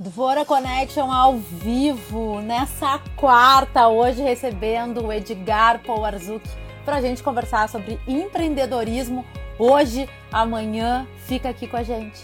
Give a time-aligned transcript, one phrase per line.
[0.00, 6.48] Dvora Connection ao vivo nessa quarta, hoje recebendo o Edgar Powarzuk
[6.84, 9.26] para a gente conversar sobre empreendedorismo.
[9.58, 12.22] Hoje, amanhã, fica aqui com a gente.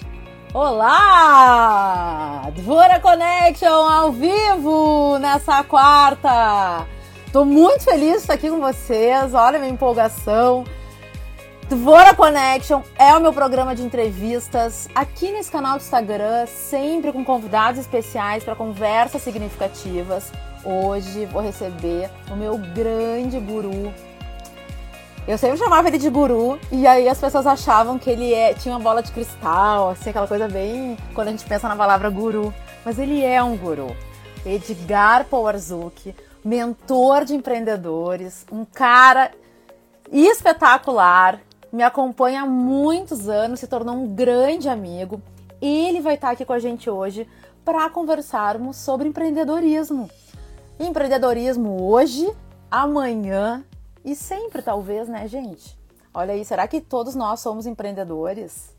[0.54, 0.88] Olá!
[2.54, 6.86] Dvora Connection ao vivo nessa quarta.
[7.32, 9.34] Tô muito feliz de estar aqui com vocês.
[9.34, 10.62] Olha a minha empolgação.
[11.68, 17.24] Dvora Connection é o meu programa de entrevistas aqui nesse canal do Instagram, sempre com
[17.24, 20.30] convidados especiais para conversas significativas.
[20.62, 23.94] Hoje vou receber o meu grande guru.
[25.26, 28.74] Eu sempre chamava ele de guru e aí as pessoas achavam que ele é, tinha
[28.74, 32.52] uma bola de cristal, assim, aquela coisa bem quando a gente pensa na palavra guru.
[32.84, 33.96] Mas ele é um guru.
[34.44, 39.30] Edgar Powarzuk, mentor de empreendedores, um cara
[40.12, 41.40] espetacular,
[41.74, 45.20] me acompanha há muitos anos, se tornou um grande amigo.
[45.60, 47.28] Ele vai estar aqui com a gente hoje
[47.64, 50.08] para conversarmos sobre empreendedorismo.
[50.78, 52.32] Empreendedorismo hoje,
[52.70, 53.64] amanhã
[54.04, 55.76] e sempre, talvez, né, gente?
[56.12, 58.72] Olha aí, será que todos nós somos empreendedores?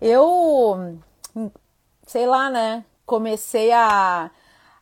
[0.00, 0.96] Eu,
[2.06, 2.82] sei lá, né?
[3.04, 4.30] Comecei a,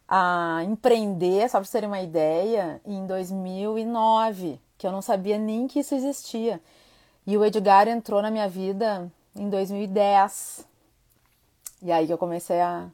[0.09, 5.67] a empreender, só para vocês terem uma ideia, em 2009, que eu não sabia nem
[5.67, 6.61] que isso existia.
[7.27, 10.67] E o Edgar entrou na minha vida em 2010.
[11.83, 12.89] E aí que eu comecei a,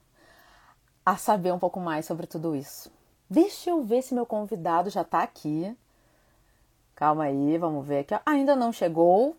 [1.04, 2.90] a saber um pouco mais sobre tudo isso.
[3.28, 5.76] Deixa eu ver se meu convidado já está aqui.
[6.94, 8.14] Calma aí, vamos ver aqui.
[8.24, 9.36] Ainda não chegou.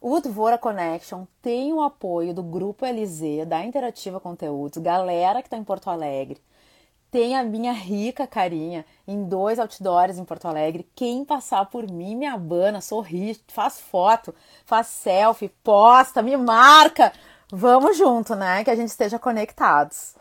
[0.00, 5.56] O Dvora Connection tem o apoio do Grupo LZ, da Interativa Conteúdos, galera que está
[5.56, 6.40] em Porto Alegre
[7.12, 10.88] tem a minha rica carinha em dois outdoors em Porto Alegre.
[10.96, 17.12] Quem passar por mim me abana, sorri, faz foto, faz selfie, posta, me marca.
[17.52, 18.64] Vamos junto, né?
[18.64, 20.14] Que a gente esteja conectados.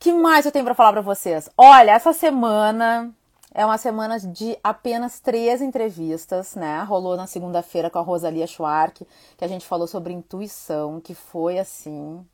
[0.00, 1.48] Que mais eu tenho para falar para vocês?
[1.56, 3.14] Olha, essa semana
[3.54, 6.82] é uma semana de apenas três entrevistas, né?
[6.82, 9.06] Rolou na segunda-feira com a Rosalia Schwark,
[9.38, 12.26] que a gente falou sobre intuição, que foi assim.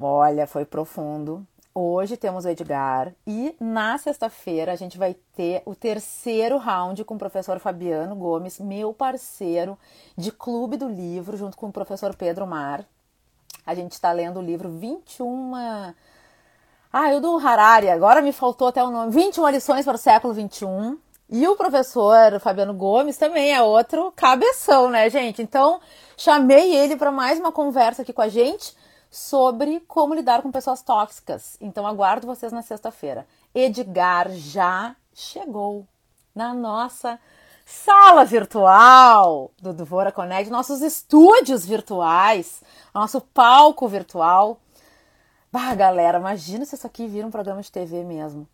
[0.00, 1.44] Olha, foi profundo.
[1.80, 7.14] Hoje temos o Edgar e na sexta-feira a gente vai ter o terceiro round com
[7.14, 9.78] o professor Fabiano Gomes, meu parceiro
[10.16, 12.84] de Clube do Livro, junto com o professor Pedro Mar.
[13.64, 15.54] A gente está lendo o livro 21.
[16.92, 19.12] Ah, o do Harari, agora me faltou até o nome.
[19.12, 20.98] 21 lições para o século 21.
[21.30, 25.42] E o professor Fabiano Gomes também é outro cabeção, né, gente?
[25.42, 25.80] Então,
[26.16, 28.76] chamei ele para mais uma conversa aqui com a gente
[29.10, 31.56] sobre como lidar com pessoas tóxicas.
[31.60, 33.26] Então aguardo vocês na sexta-feira.
[33.54, 35.86] Edgar já chegou
[36.34, 37.18] na nossa
[37.64, 42.62] sala virtual do Duvora Connect, nossos estúdios virtuais,
[42.94, 44.58] nosso palco virtual.
[45.52, 48.48] Bah, galera, imagina se isso aqui vira um programa de TV mesmo.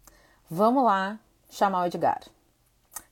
[0.51, 1.19] Vamos lá
[1.51, 2.23] chamar o Edgar.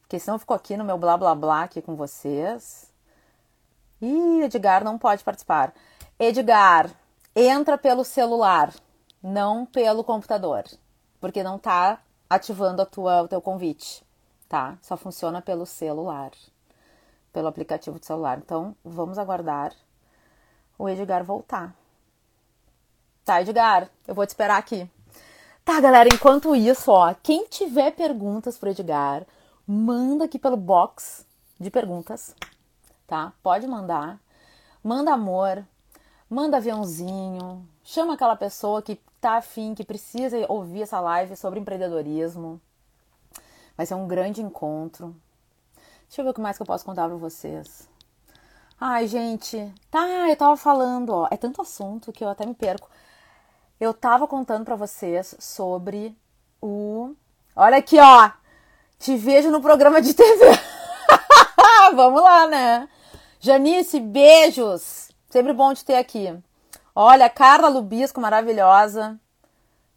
[0.01, 2.91] Porque senão eu fico aqui no meu blá blá blá aqui com vocês.
[4.01, 5.73] Ih, Edgar não pode participar.
[6.19, 6.91] Edgar,
[7.35, 8.75] entra pelo celular,
[9.23, 10.65] não pelo computador,
[11.21, 14.05] porque não está ativando a tua, o teu convite,
[14.49, 14.79] tá?
[14.83, 16.31] Só funciona pelo celular,
[17.33, 18.39] pelo aplicativo de celular.
[18.39, 19.73] Então, vamos aguardar
[20.79, 21.75] o Edgar voltar.
[23.25, 24.91] Tá, Edgar, eu vou te esperar aqui.
[25.65, 29.25] Tá, galera, enquanto isso, ó, quem tiver perguntas pro Edgar,
[29.67, 31.25] manda aqui pelo box
[31.59, 32.35] de perguntas,
[33.07, 33.33] tá?
[33.43, 34.19] Pode mandar.
[34.83, 35.65] Manda amor,
[36.33, 42.59] manda aviãozinho, chama aquela pessoa que tá afim, que precisa ouvir essa live sobre empreendedorismo.
[43.77, 45.15] Vai ser um grande encontro.
[46.09, 47.87] Deixa eu ver o que mais que eu posso contar para vocês.
[48.81, 52.89] Ai, gente, tá, eu tava falando, ó, é tanto assunto que eu até me perco.
[53.79, 56.17] Eu tava contando para vocês sobre
[56.63, 57.15] o
[57.55, 58.31] Olha aqui, ó.
[58.99, 60.47] Te vejo no programa de TV.
[61.95, 62.89] Vamos lá, né?
[63.39, 65.12] Janice, beijos.
[65.33, 66.27] Sempre bom te ter aqui.
[66.95, 69.19] Olha, Carla Lubisco, maravilhosa.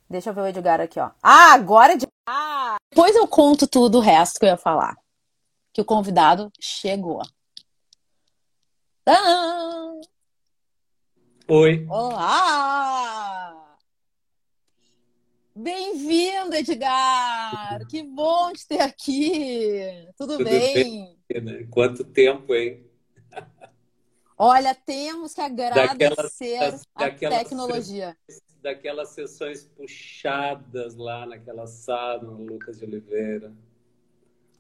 [0.10, 1.12] Deixa eu ver o Edgar aqui, ó.
[1.22, 2.08] Ah, agora é de.
[2.26, 4.96] Ah, depois eu conto tudo o resto que eu ia falar.
[5.74, 7.22] Que o convidado chegou.
[9.04, 10.00] Tadã!
[11.50, 11.86] Oi.
[11.90, 13.76] Olá!
[15.54, 17.86] Bem-vindo, Edgar!
[17.90, 20.08] Que bom te ter aqui!
[20.18, 21.18] Tudo, Tudo bem?
[21.28, 21.68] bem né?
[21.70, 22.90] Quanto tempo, hein?
[24.38, 28.18] Olha, temos que agradecer daquelas, a daquelas tecnologia.
[28.28, 33.54] Sessões, daquelas sessões puxadas lá naquela sala, no Lucas de Oliveira,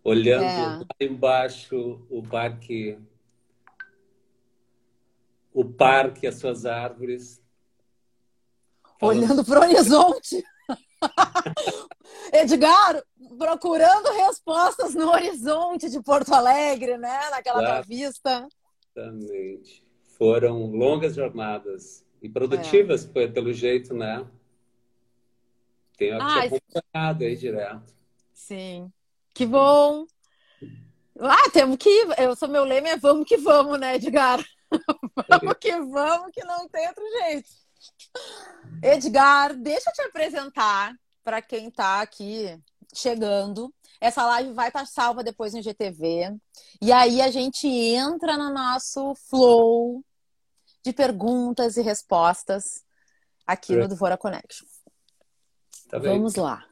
[0.01, 0.77] olhando é.
[0.77, 2.97] lá embaixo o parque,
[5.53, 7.41] o parque, as suas árvores.
[9.01, 10.41] Olhando para o horizonte.
[12.31, 13.03] Edgar,
[13.37, 17.29] procurando respostas no horizonte de Porto Alegre, né?
[17.29, 17.85] Naquela claro.
[17.85, 18.47] vista.
[18.95, 19.85] Exatamente.
[20.17, 23.27] Foram longas jornadas e produtivas, é.
[23.27, 24.25] pelo jeito, né?
[25.97, 27.93] Tenho ah, acompanhado aí direto.
[28.33, 28.91] Sim.
[29.33, 30.05] Que bom.
[31.19, 32.19] Ah, temos que ir.
[32.19, 34.43] Eu sou meu lema é vamos que vamos, né, Edgar?
[35.29, 37.49] vamos que vamos, que não tem outro jeito.
[38.81, 42.57] Edgar, deixa eu te apresentar para quem está aqui
[42.99, 43.73] chegando.
[43.99, 46.35] Essa live vai estar salva depois no GTV.
[46.81, 50.03] E aí a gente entra no nosso flow
[50.83, 52.83] de perguntas e respostas
[53.45, 53.77] aqui é.
[53.77, 54.67] no Duvora Connection.
[55.89, 56.65] Tá Vamos lá.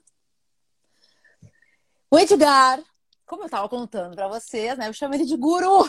[2.12, 2.84] O Edgar,
[3.26, 4.88] como eu estava contando para vocês, né?
[4.88, 5.86] Eu chamo ele de guru.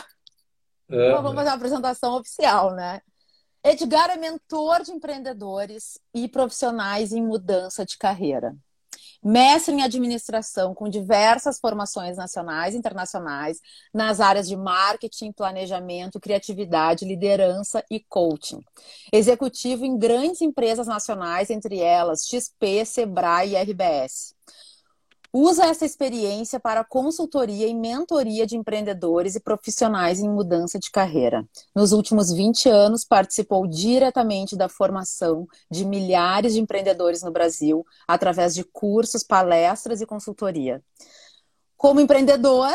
[0.89, 1.09] É.
[1.09, 3.01] Então vamos fazer uma apresentação oficial, né?
[3.63, 8.55] Edgar é mentor de empreendedores e profissionais em mudança de carreira.
[9.23, 13.59] Mestre em administração com diversas formações nacionais e internacionais
[13.93, 18.59] nas áreas de marketing, planejamento, criatividade, liderança e coaching.
[19.11, 24.35] Executivo em grandes empresas nacionais, entre elas XP, Sebrae e RBS.
[25.37, 31.45] Usa essa experiência para consultoria e mentoria de empreendedores e profissionais em mudança de carreira.
[31.75, 38.55] Nos últimos 20 anos, participou diretamente da formação de milhares de empreendedores no Brasil, através
[38.55, 40.81] de cursos, palestras e consultoria.
[41.75, 42.73] Como empreendedor,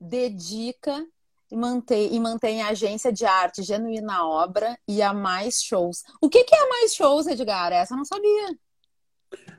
[0.00, 1.04] dedica
[1.50, 6.04] e mantém, e mantém a agência de arte Genuína Obra e a Mais Shows.
[6.22, 7.72] O que, que é a Mais Shows, Edgar?
[7.72, 8.56] Essa eu não sabia.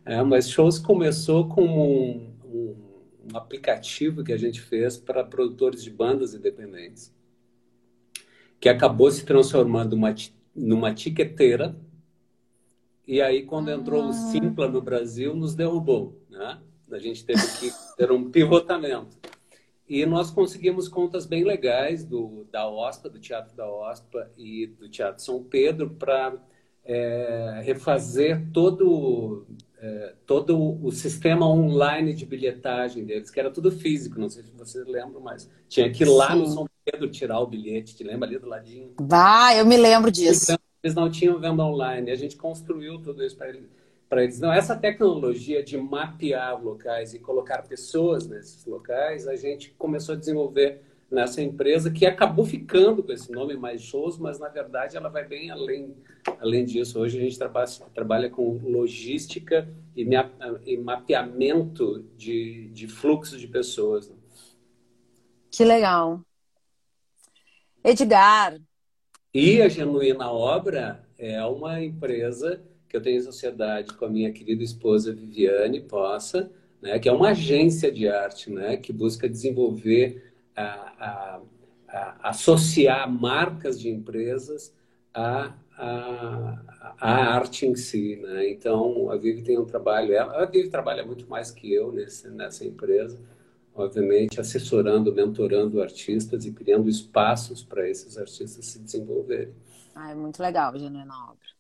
[0.05, 2.75] É, mas Shows começou como um, um,
[3.31, 7.13] um aplicativo que a gente fez para produtores de bandas independentes,
[8.59, 10.13] que acabou se transformando uma,
[10.55, 11.75] numa tiqueteira.
[13.07, 13.73] E aí, quando ah.
[13.73, 16.21] entrou o Simpla no Brasil, nos derrubou.
[16.29, 16.59] Né?
[16.91, 19.17] A gente teve que ter um pivotamento.
[19.87, 24.87] E nós conseguimos contas bem legais do, da OSPA, do Teatro da OSPA e do
[24.87, 26.37] Teatro São Pedro para
[26.85, 29.45] é, refazer todo,
[29.77, 34.51] é, todo o sistema online de bilhetagem deles, que era tudo físico, não sei se
[34.51, 36.39] vocês lembram, mas tinha que ir lá Sim.
[36.39, 38.93] no São Pedro tirar o bilhete, te lembra ali do ladinho?
[38.99, 40.55] Bah, eu me lembro disso.
[40.83, 43.69] Eles não tinham venda online, a gente construiu tudo isso para eles.
[44.09, 44.39] Para eles.
[44.41, 50.17] Não, essa tecnologia de mapear locais e colocar pessoas nesses locais, a gente começou a
[50.17, 50.81] desenvolver
[51.11, 55.27] nessa empresa que acabou ficando com esse nome mais shows, mas na verdade ela vai
[55.27, 55.93] bem além,
[56.39, 56.99] além disso.
[56.99, 60.07] Hoje a gente trabalha, trabalha com logística e,
[60.65, 64.09] e mapeamento de, de fluxos de pessoas.
[64.09, 64.15] Né?
[65.51, 66.21] Que legal.
[67.83, 68.57] Edgar.
[69.33, 74.31] E a Genuína Obra é uma empresa que eu tenho em sociedade com a minha
[74.31, 80.30] querida esposa Viviane Poça, né, que é uma agência de arte né, que busca desenvolver
[80.55, 81.41] a,
[81.87, 84.73] a, associar marcas de empresas
[85.13, 86.61] à, à,
[86.99, 88.17] à, arte em si.
[88.17, 88.49] Né?
[88.49, 92.29] Então, a Vivi tem um trabalho, ela, a Vivi trabalha muito mais que eu nesse,
[92.29, 93.19] nessa empresa,
[93.73, 99.53] obviamente assessorando, mentorando artistas e criando espaços para esses artistas se desenvolverem.
[99.93, 101.51] Ah, é muito legal, Genuína Obra.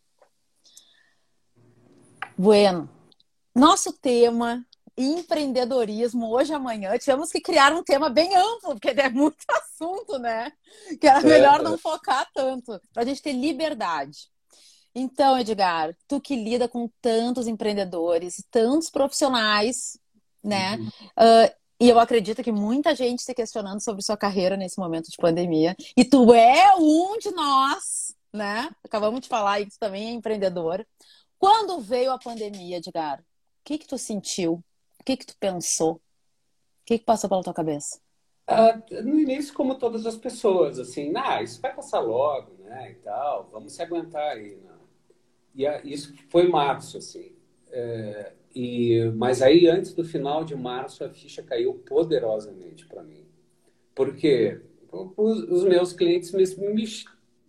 [2.37, 2.89] Bueno,
[3.53, 4.65] nosso tema
[4.97, 6.97] empreendedorismo hoje amanhã.
[6.97, 10.51] Tivemos que criar um tema bem amplo, porque é muito assunto, né?
[10.99, 11.63] Que era melhor é.
[11.63, 14.29] não focar tanto, para a gente ter liberdade.
[14.93, 19.97] Então, Edgar, tu que lida com tantos empreendedores, tantos profissionais,
[20.43, 20.75] né?
[20.77, 20.87] Uhum.
[20.87, 25.17] Uh, e eu acredito que muita gente se questionando sobre sua carreira nesse momento de
[25.17, 25.75] pandemia.
[25.97, 28.69] E tu é um de nós, né?
[28.83, 30.85] Acabamos de falar, e tu também é empreendedor.
[31.39, 33.23] Quando veio a pandemia, Edgar, o
[33.63, 34.63] que que tu sentiu?
[35.01, 35.95] O que que tu pensou?
[35.95, 36.01] O
[36.85, 37.99] que que passou pela tua cabeça?
[38.47, 42.95] Ah, no início, como todas as pessoas, assim, ah, isso vai passar logo, né, e
[42.95, 44.71] tal, vamos se aguentar aí, né?
[45.55, 47.33] E a, isso foi março, assim.
[47.71, 53.25] É, e, mas aí, antes do final de março, a ficha caiu poderosamente para mim.
[53.95, 56.85] Porque os, os meus clientes me, me,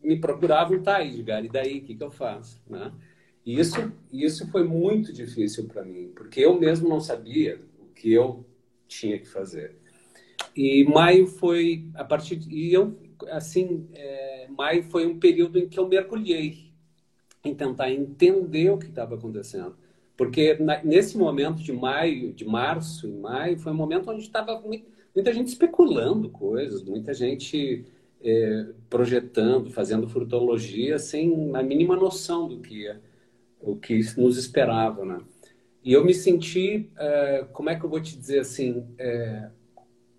[0.03, 2.93] me procuravam, tá, Edgar, e daí, o que, que eu faço, né?
[3.45, 8.13] E isso, isso foi muito difícil para mim, porque eu mesmo não sabia o que
[8.13, 8.45] eu
[8.87, 9.77] tinha que fazer.
[10.55, 12.97] E maio foi a partir de, e eu
[13.31, 16.73] assim é, maio foi um período em que eu mergulhei
[17.45, 19.77] em tentar entender o que estava acontecendo,
[20.17, 24.63] porque na, nesse momento de maio, de março e maio foi um momento onde estava
[25.15, 27.85] muita gente especulando coisas, muita gente
[28.23, 33.01] é, projetando, fazendo frutologia sem a mínima noção do que ia
[33.63, 35.21] o que nos esperava, né?
[35.85, 39.49] E eu me senti, é, como é que eu vou te dizer assim, é,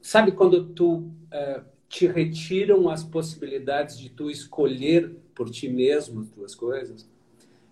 [0.02, 6.30] sabe quando tu é, te retiram as possibilidades de tu escolher por ti mesmo as
[6.30, 7.08] tuas coisas?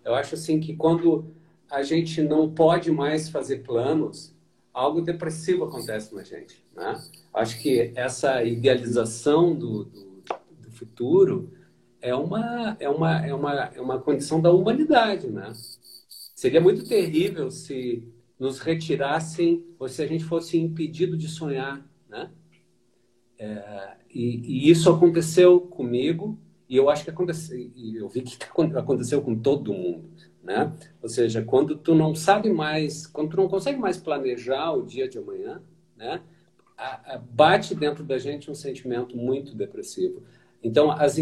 [0.05, 1.25] Eu acho assim que quando
[1.69, 4.33] a gente não pode mais fazer planos,
[4.73, 7.01] algo depressivo acontece na gente, né?
[7.33, 10.23] Acho que essa idealização do, do,
[10.61, 11.51] do futuro
[12.01, 15.51] é uma, é, uma, é, uma, é uma condição da humanidade, né?
[16.36, 18.03] Seria muito terrível se
[18.39, 22.31] nos retirassem ou se a gente fosse impedido de sonhar, né?
[23.38, 28.38] É, e, e, isso aconteceu comigo e eu acho que aconteceu, e eu vi que
[28.75, 30.10] aconteceu com todo mundo,
[30.43, 30.74] né?
[31.01, 35.08] Ou seja, quando tu não sabe mais, quando tu não consegue mais planejar o dia
[35.08, 35.62] de amanhã,
[35.96, 36.22] né?
[37.31, 40.24] Bate dentro da gente um sentimento muito depressivo.
[40.63, 41.18] Então, as,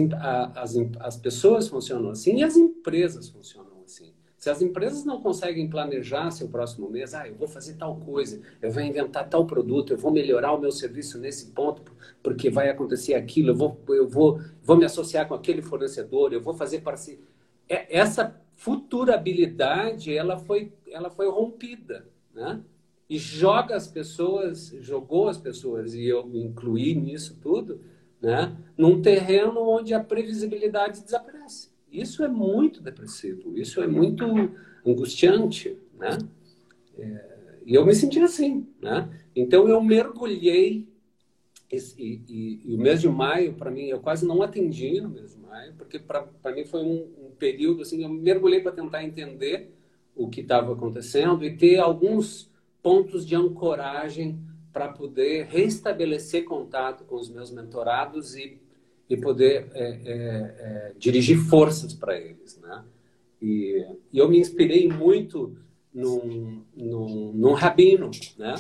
[0.56, 4.14] as, as pessoas funcionam assim e as empresas funcionam assim.
[4.38, 8.42] Se as empresas não conseguem planejar seu próximo mês, ah, eu vou fazer tal coisa,
[8.62, 11.92] eu vou inventar tal produto, eu vou melhorar o meu serviço nesse ponto,
[12.24, 16.42] porque vai acontecer aquilo, eu vou, eu vou, vou me associar com aquele fornecedor, eu
[16.42, 17.20] vou fazer parceria.
[17.68, 22.62] É, essa futurabilidade, ela foi, ela foi rompida, né?
[23.10, 27.82] E joga as pessoas, jogou as pessoas, e eu me incluí nisso tudo,
[28.22, 28.56] né?
[28.78, 31.70] num terreno onde a previsibilidade desaparece.
[31.92, 34.26] Isso é muito depressivo, isso é muito
[34.86, 36.18] angustiante, né?
[36.98, 37.26] É,
[37.66, 39.10] e eu me senti assim, né?
[39.36, 40.88] Então eu mergulhei
[41.70, 45.10] esse, e, e, e, o mês de maio para mim eu quase não atendi no
[45.10, 49.04] mês de maio porque para mim foi um, um, período assim eu mergulhei para tentar
[49.04, 49.72] entender
[50.16, 52.50] o que estava acontecendo e ter alguns
[52.82, 54.40] pontos de ancoragem
[54.72, 58.60] para poder restabelecer contato com os meus mentorados e,
[59.10, 62.84] e poder é, é, é, dirigir forças para eles, né?
[63.42, 65.56] E, e, eu me inspirei muito
[65.94, 68.56] num, num, num rabino, né?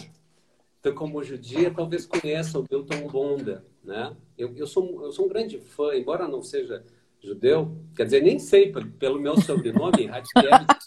[0.79, 4.15] Então, como judia, talvez conheça o Milton Bonda, né?
[4.37, 6.83] Eu, eu, sou, eu sou um grande fã, embora não seja
[7.21, 10.85] judeu, quer dizer, nem sei pelo meu sobrenome, Ratkiewicz,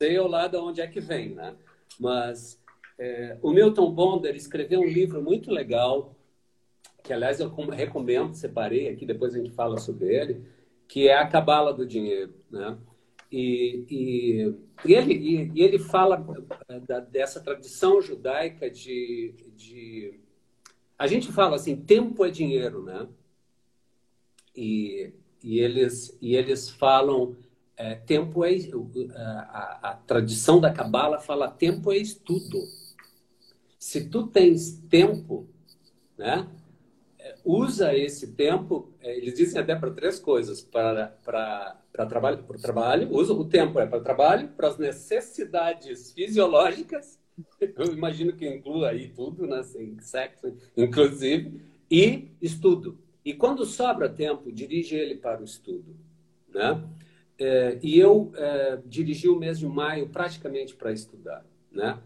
[0.00, 1.54] sei lá de onde é que vem, né?
[1.98, 2.61] Mas
[2.98, 6.14] é, o Milton Bonder escreveu um livro muito legal,
[7.02, 10.44] que aliás eu recomendo, separei aqui, depois a gente fala sobre ele,
[10.86, 12.34] que é A Cabala do Dinheiro.
[12.50, 12.78] Né?
[13.30, 16.24] E, e, e ele, e, e, ele fala
[16.68, 20.20] é, da, dessa tradição judaica de, de.
[20.98, 23.08] A gente fala assim: tempo é dinheiro, né?
[24.54, 27.34] E, e, eles, e eles falam
[27.74, 28.50] é, tempo é
[29.16, 32.62] a, a, a, tradição da cabala fala tempo é estudo
[33.82, 35.44] se tu tens tempo,
[36.16, 36.48] né?
[37.44, 42.56] Usa esse tempo, é, eles dizem até para três coisas, para, para, para trabalho, para
[42.56, 47.18] o trabalho, usa o tempo é para o trabalho, para as necessidades fisiológicas,
[47.60, 49.58] eu imagino que inclua aí tudo, né?
[49.58, 51.60] Assim, sexo, inclusive,
[51.90, 52.96] e estudo.
[53.24, 55.96] E quando sobra tempo, dirige ele para o estudo,
[56.48, 56.80] né?
[57.36, 61.98] É, e eu é, dirigi o mês de maio praticamente para estudar, né?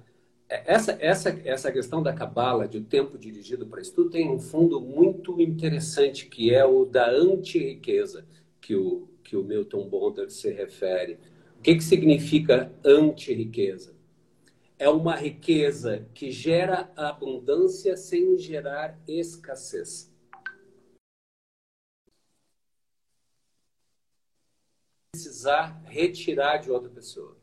[0.48, 5.40] Essa, essa, essa questão da cabala, de tempo dirigido para estudo, tem um fundo muito
[5.40, 8.24] interessante, que é o da anti-riqueza,
[8.60, 11.18] que o, que o Milton Bonder se refere.
[11.58, 13.94] O que, que significa anti-riqueza?
[14.78, 20.12] É uma riqueza que gera abundância sem gerar escassez.
[25.12, 27.35] Precisar retirar de outra pessoa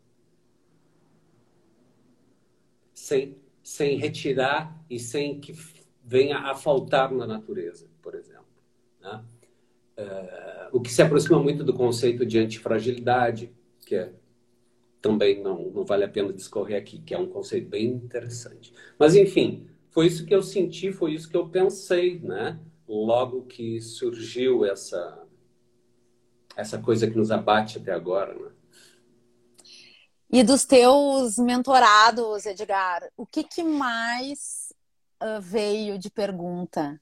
[3.03, 5.53] sem, sem retirar e sem que
[6.01, 8.45] venha a faltar na natureza, por exemplo.
[9.01, 9.21] Né?
[9.97, 13.51] É, o que se aproxima muito do conceito de antifragilidade,
[13.85, 14.13] que é,
[15.01, 18.73] também não, não vale a pena discorrer aqui, que é um conceito bem interessante.
[18.97, 22.57] Mas, enfim, foi isso que eu senti, foi isso que eu pensei, né?
[22.87, 25.27] Logo que surgiu essa,
[26.55, 28.51] essa coisa que nos abate até agora, né?
[30.33, 34.73] E dos teus mentorados, Edgar, o que, que mais
[35.21, 36.99] uh, veio de pergunta?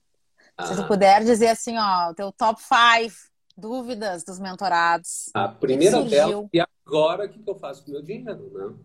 [0.58, 0.66] Ah.
[0.66, 3.16] Se tu puder dizer assim, ó, o teu top 5
[3.56, 5.30] dúvidas dos mentorados.
[5.34, 8.76] A primeira dela, e agora o que, que eu faço com o meu dinheiro, né?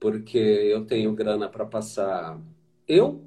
[0.00, 2.40] Porque eu tenho grana para passar.
[2.88, 3.24] Eu,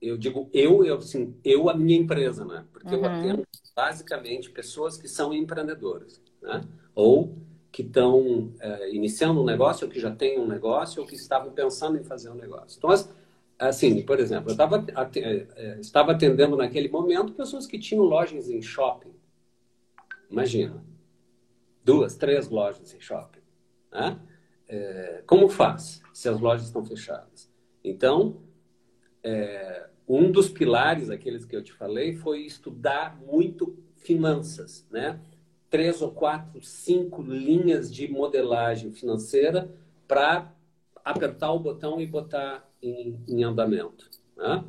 [0.00, 2.64] eu digo eu, eu assim, eu a minha empresa, né?
[2.72, 3.04] Porque uhum.
[3.04, 6.64] eu atendo basicamente pessoas que são empreendedoras, né?
[6.94, 7.36] Ou
[7.74, 11.50] que estão é, iniciando um negócio, ou que já têm um negócio, ou que estavam
[11.50, 12.78] pensando em fazer um negócio.
[12.78, 12.88] Então,
[13.58, 18.48] assim, por exemplo, eu tava, é, é, estava atendendo naquele momento pessoas que tinham lojas
[18.48, 19.12] em shopping.
[20.30, 20.84] Imagina.
[21.84, 23.42] duas, três lojas em shopping.
[23.90, 24.20] Né?
[24.68, 27.50] É, como faz se as lojas estão fechadas?
[27.82, 28.40] Então,
[29.20, 35.18] é, um dos pilares, aqueles que eu te falei, foi estudar muito finanças, né?
[35.74, 39.68] Três ou quatro, cinco linhas de modelagem financeira
[40.06, 40.54] para
[41.04, 44.08] apertar o botão e botar em, em andamento.
[44.36, 44.62] Né?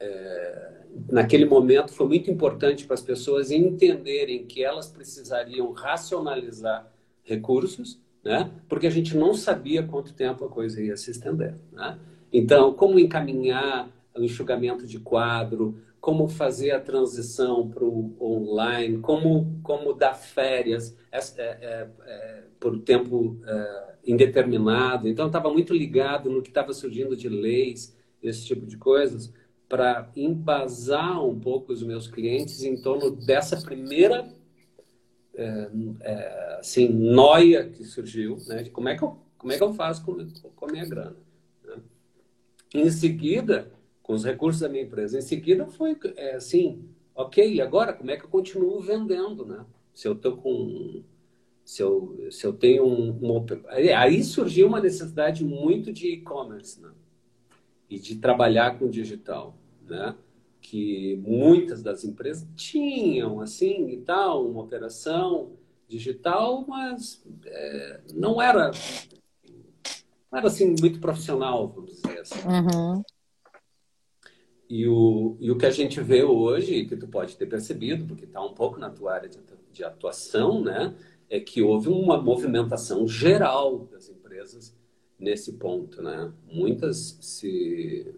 [0.00, 0.80] É,
[1.12, 8.50] naquele momento foi muito importante para as pessoas entenderem que elas precisariam racionalizar recursos, né?
[8.68, 12.00] Porque a gente não sabia quanto tempo a coisa ia se estender, né?
[12.32, 19.60] Então, como encaminhar o enxugamento de quadro, como fazer a transição para o online, como,
[19.62, 25.08] como dar férias é, é, é, por tempo é, indeterminado.
[25.08, 29.32] Então, estava muito ligado no que estava surgindo de leis, esse tipo de coisas,
[29.68, 34.28] para embasar um pouco os meus clientes em torno dessa primeira
[35.36, 39.62] é, é, assim, noia que surgiu, né, de como é que eu, como é que
[39.62, 40.16] eu faço com,
[40.56, 41.16] com a minha grana.
[41.64, 41.76] Né?
[42.74, 43.70] Em seguida,
[44.02, 48.16] com os recursos da minha empresa, em seguida foi é, assim, ok, agora como é
[48.16, 49.64] que eu continuo vendendo, né?
[49.94, 51.02] Se eu estou com
[51.64, 53.44] se eu, se eu tenho um, uma...
[53.96, 56.90] Aí surgiu uma necessidade muito de e-commerce, né?
[57.88, 59.56] E de trabalhar com digital,
[59.86, 60.14] né?
[60.60, 65.52] Que muitas das empresas tinham, assim, e tal, uma operação
[65.88, 68.70] digital, mas é, não era
[70.30, 72.38] não era, assim, muito profissional, vamos dizer assim.
[72.48, 73.02] Uhum.
[74.72, 78.24] E o, e o que a gente vê hoje, que tu pode ter percebido, porque
[78.24, 79.38] está um pouco na tua área de,
[79.70, 80.94] de atuação, né?
[81.28, 84.74] é que houve uma movimentação geral das empresas
[85.18, 86.32] nesse ponto, né?
[86.46, 88.14] Muitas se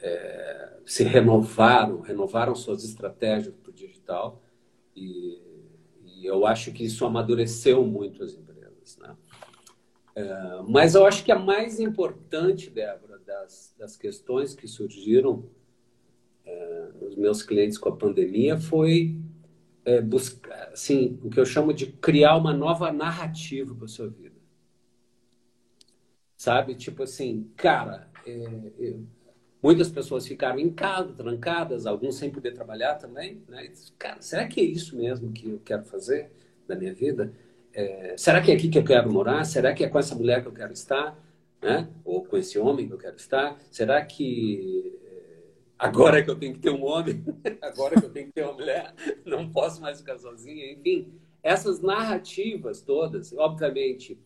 [0.00, 4.40] é, se renovaram, renovaram suas estratégias para o digital
[4.96, 5.40] e,
[6.04, 9.16] e, eu acho que isso amadureceu muito as empresas, né?
[10.14, 15.44] É, mas eu acho que a mais importante, Débora, das, das questões que surgiram
[16.44, 19.16] é, nos meus clientes com a pandemia foi
[19.84, 24.34] é, buscar, assim, o que eu chamo de criar uma nova narrativa para sua vida.
[26.36, 26.74] Sabe?
[26.74, 28.32] Tipo assim, cara, é,
[28.80, 28.96] é,
[29.62, 33.70] muitas pessoas ficaram em casa, trancadas, alguns sem poder trabalhar também, né?
[33.96, 36.32] Cara, será que é isso mesmo que eu quero fazer
[36.66, 37.32] na minha vida?
[37.72, 39.44] É, será que é aqui que eu quero morar?
[39.44, 41.16] Será que é com essa mulher que eu quero estar?
[41.62, 41.88] Né?
[42.04, 43.58] Ou com esse homem que eu quero estar?
[43.70, 44.98] Será que
[45.78, 47.24] agora que eu tenho que ter um homem,
[47.60, 48.94] agora que eu tenho que ter uma mulher,
[49.24, 51.12] não posso mais ficar sozinha, enfim.
[51.42, 54.18] Essas narrativas todas, obviamente,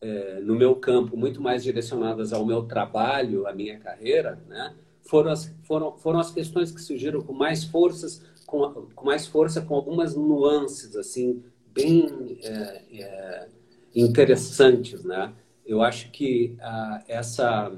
[0.00, 4.74] é, no meu campo, muito mais direcionadas ao meu trabalho, à minha carreira, né?
[5.04, 9.60] foram, as, foram, foram as questões que surgiram com mais forças, com, com mais força,
[9.60, 13.48] com algumas nuances, assim, bem é, é,
[13.94, 15.32] interessantes, né?
[15.64, 17.72] Eu acho que ah, essa,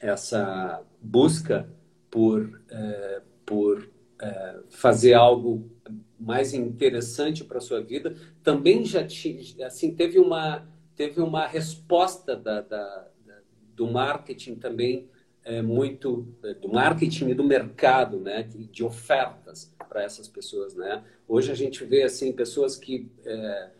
[0.00, 1.68] essa busca
[2.10, 3.88] por, é, por
[4.20, 5.70] é, fazer algo
[6.18, 12.36] mais interessante para a sua vida, também já te, assim, teve, uma, teve uma resposta
[12.36, 13.38] da, da, da
[13.74, 15.08] do marketing também
[15.44, 16.28] é, muito
[16.60, 21.02] do marketing e do mercado, né, de, ofertas para essas pessoas, né.
[21.26, 23.70] Hoje a gente vê assim pessoas que é,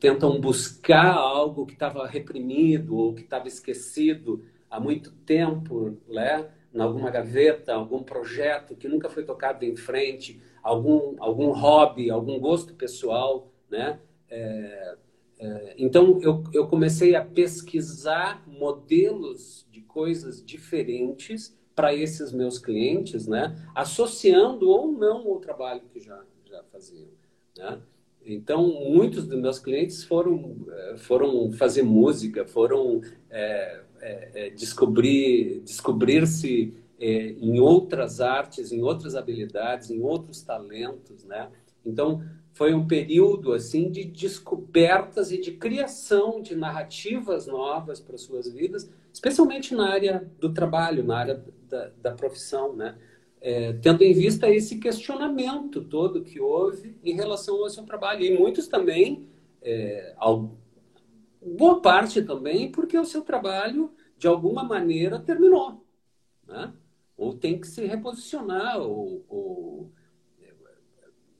[0.00, 6.80] tentam buscar algo que estava reprimido ou que estava esquecido há muito tempo, né, em
[6.80, 12.74] alguma gaveta, algum projeto que nunca foi tocado em frente, algum, algum hobby, algum gosto
[12.74, 14.00] pessoal, né?
[14.28, 14.96] É,
[15.40, 23.26] é, então, eu, eu comecei a pesquisar modelos de coisas diferentes para esses meus clientes,
[23.26, 23.56] né?
[23.74, 27.08] Associando ou não ao trabalho que já, já faziam,
[27.56, 27.80] né?
[28.24, 36.74] Então, muitos dos meus clientes foram, é, foram fazer música, foram é, é, descobrir descobrir-se
[36.98, 41.50] é, em outras artes, em outras habilidades, em outros talentos, né?
[41.84, 48.52] Então foi um período assim de descobertas e de criação de narrativas novas para suas
[48.52, 52.96] vidas, especialmente na área do trabalho, na área da, da profissão, né?
[53.40, 58.22] É, tendo em vista esse questionamento todo que houve em relação ao seu trabalho.
[58.22, 59.26] E muitos também,
[59.62, 60.14] é,
[61.40, 65.82] boa parte também porque o seu trabalho, de alguma maneira, terminou.
[66.46, 66.72] Né?
[67.16, 68.78] Ou tem que se reposicionar.
[68.78, 69.92] Ou, ou...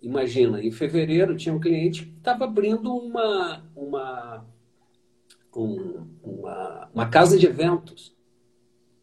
[0.01, 4.47] Imagina, em fevereiro tinha um cliente que estava abrindo uma, uma,
[5.55, 8.17] um, uma, uma casa de eventos.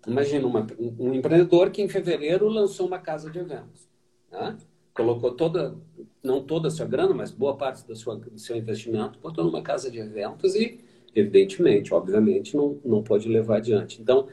[0.08, 0.66] Imagina uma,
[0.98, 3.88] um empreendedor que em fevereiro lançou uma casa de eventos.
[4.32, 4.58] Né?
[4.98, 5.76] colocou toda,
[6.24, 9.62] não toda a sua grana, mas boa parte da sua, do seu investimento, botou numa
[9.62, 10.80] casa de eventos e,
[11.14, 14.02] evidentemente, obviamente, não, não pode levar adiante.
[14.02, 14.28] Então,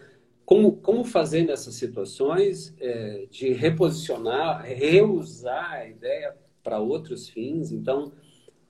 [0.47, 7.71] como, como fazer nessas situações é, de reposicionar, reusar a ideia para outros fins?
[7.71, 8.11] Então,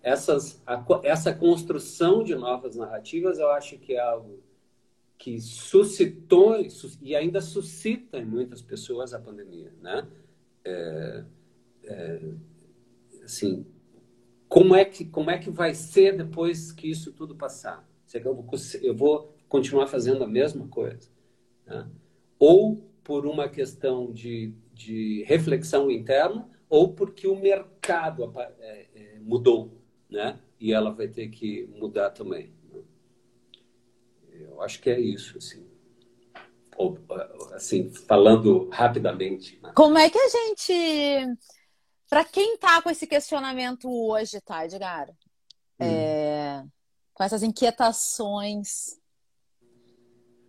[0.03, 4.41] essas, a, essa construção de novas narrativas, eu acho que é algo
[5.25, 6.55] que suscitou
[7.01, 10.07] e ainda suscita em muitas pessoas a pandemia, né?
[10.63, 11.25] É,
[11.85, 12.21] é,
[13.23, 13.65] assim,
[14.47, 17.89] como é que como é que vai ser depois que isso tudo passar?
[18.05, 18.47] Será que eu vou,
[18.83, 21.09] eu vou continuar fazendo a mesma coisa?
[21.67, 21.89] Né?
[22.39, 29.73] Ou por uma questão de, de reflexão interna, ou porque o mercado é, é, mudou,
[30.11, 30.39] né?
[30.61, 32.53] E ela vai ter que mudar também.
[34.55, 35.67] Eu acho que é isso, assim.
[36.77, 36.99] Ou,
[37.53, 39.61] assim, falando rapidamente.
[39.63, 39.73] Né?
[39.75, 41.39] Como é que a gente,
[42.09, 45.11] para quem está com esse questionamento hoje, tá, Edgar?
[45.81, 45.85] Hum.
[45.85, 46.65] É,
[47.13, 48.99] com essas inquietações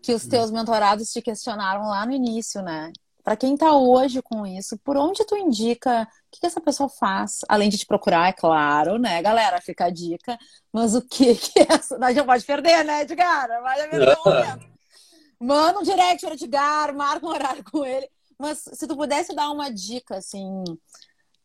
[0.02, 2.94] que os teus mentorados te questionaram lá no início, né?
[3.26, 6.88] Para quem está hoje com isso, por onde tu indica, o que, que, essa pessoa
[6.88, 7.40] faz?
[7.50, 9.60] Além de te procurar, é claro, né, galera?
[9.60, 10.38] Fica a dica.
[10.72, 11.98] Mas o que que é essa?
[11.98, 13.48] Não, já pode perder, né, Edgar?
[13.64, 14.68] Vai a momento.
[15.42, 18.08] Manda um direct para Edgar, marca um horário com ele.
[18.38, 20.64] Mas se tu pudesse dar uma dica, assim,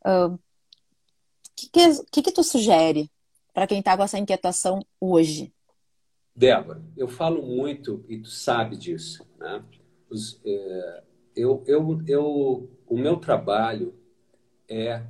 [0.04, 0.38] o uh,
[1.56, 3.10] que, que, que, que tu sugere
[3.54, 5.50] para quem está com essa inquietação hoje?
[6.36, 9.64] Débora, eu falo muito, e tu sabe disso, né?
[10.10, 13.94] Os, é, eu, eu, eu, o meu trabalho
[14.68, 15.02] é,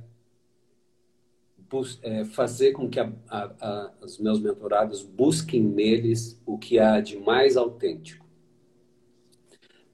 [2.01, 6.99] é fazer com que a, a, a, os meus mentorados busquem neles o que há
[6.99, 8.25] de mais autêntico.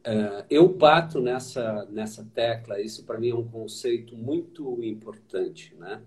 [0.03, 6.01] É, eu bato nessa, nessa tecla, isso para mim é um conceito muito importante, né?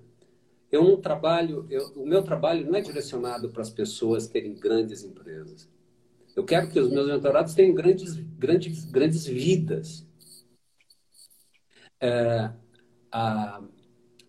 [0.70, 5.02] eu não trabalho, eu, o meu trabalho não é direcionado para as pessoas terem grandes
[5.02, 5.68] empresas.
[6.36, 10.06] Eu quero que os meus mentorados tenham grandes, grandes, grandes vidas.
[12.00, 12.50] É,
[13.12, 13.62] a,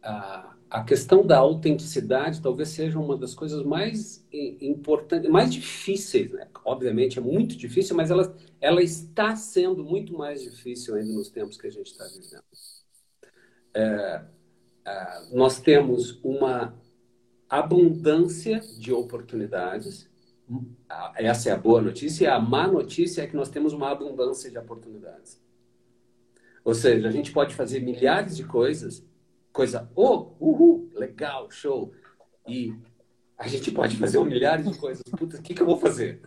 [0.04, 4.26] a, a questão da autenticidade talvez seja uma das coisas mais
[4.62, 6.48] importantes, mais difíceis, né?
[6.64, 11.58] Obviamente é muito difícil, mas ela, ela está sendo muito mais difícil ainda nos tempos
[11.58, 12.44] que a gente está vivendo.
[13.74, 14.26] É,
[14.86, 16.74] ah, nós temos uma
[17.50, 20.10] abundância de oportunidades.
[21.16, 22.26] Essa é a boa notícia.
[22.26, 25.40] E a má notícia é que nós temos uma abundância de oportunidades.
[26.64, 29.04] Ou seja, a gente pode fazer milhares de coisas,
[29.52, 31.92] coisa, oh, uhul, legal, show.
[32.48, 32.76] E
[33.38, 35.04] a gente pode fazer um milhares de coisas.
[35.18, 36.22] Puta, o que, que eu vou fazer?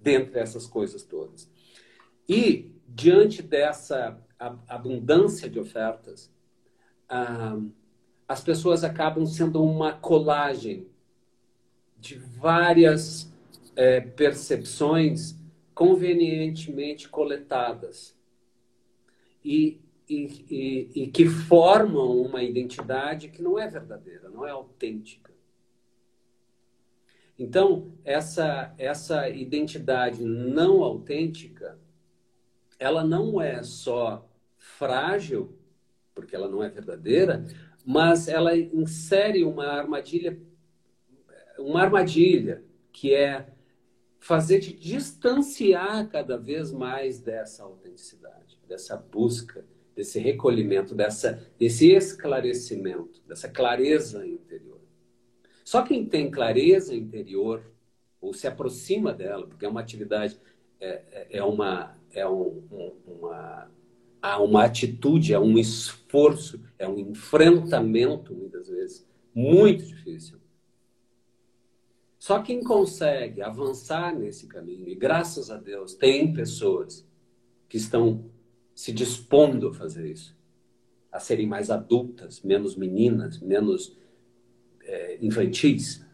[0.00, 1.48] Dentre essas coisas todas.
[2.28, 4.20] E, diante dessa
[4.68, 6.30] abundância de ofertas,
[8.26, 10.88] as pessoas acabam sendo uma colagem
[11.98, 13.32] de várias
[13.76, 15.36] é, percepções
[15.74, 18.16] convenientemente coletadas
[19.44, 25.32] e, e, e, e, que formam uma identidade que não é verdadeira, não é autêntica.
[27.38, 31.78] Então, essa, essa identidade não autêntica,
[32.78, 35.58] ela não é só frágil,
[36.14, 37.44] porque ela não é verdadeira,
[37.84, 40.40] mas ela insere uma armadilha,
[41.58, 43.48] uma armadilha que é
[44.20, 53.20] fazer te distanciar cada vez mais dessa autenticidade, dessa busca, desse recolhimento, dessa, desse esclarecimento,
[53.28, 54.80] dessa clareza interior.
[55.62, 57.62] Só quem tem clareza interior
[58.18, 60.38] ou se aproxima dela, porque é uma atividade,
[60.80, 63.70] é, é, é uma, é um, um, uma
[64.38, 69.04] uma atitude, há um esforço, é um enfrentamento, muitas vezes,
[69.34, 70.38] muito difícil.
[72.20, 77.04] Só quem consegue avançar nesse caminho, e graças a Deus, tem pessoas
[77.68, 78.30] que estão
[78.74, 80.36] se dispondo a fazer isso,
[81.10, 83.96] a serem mais adultas, menos meninas, menos
[84.82, 86.04] é, infantis.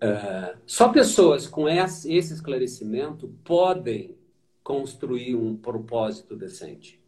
[0.00, 4.16] Uh, só pessoas com esse esclarecimento podem
[4.62, 7.02] construir um propósito decente.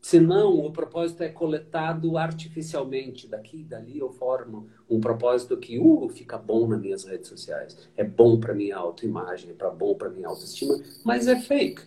[0.00, 3.26] Senão, o propósito é coletado artificialmente.
[3.28, 7.76] Daqui e dali eu formo um propósito que uh, fica bom nas minhas redes sociais.
[7.96, 11.82] É bom para minha autoimagem, é bom para minha autoestima, mas é fake.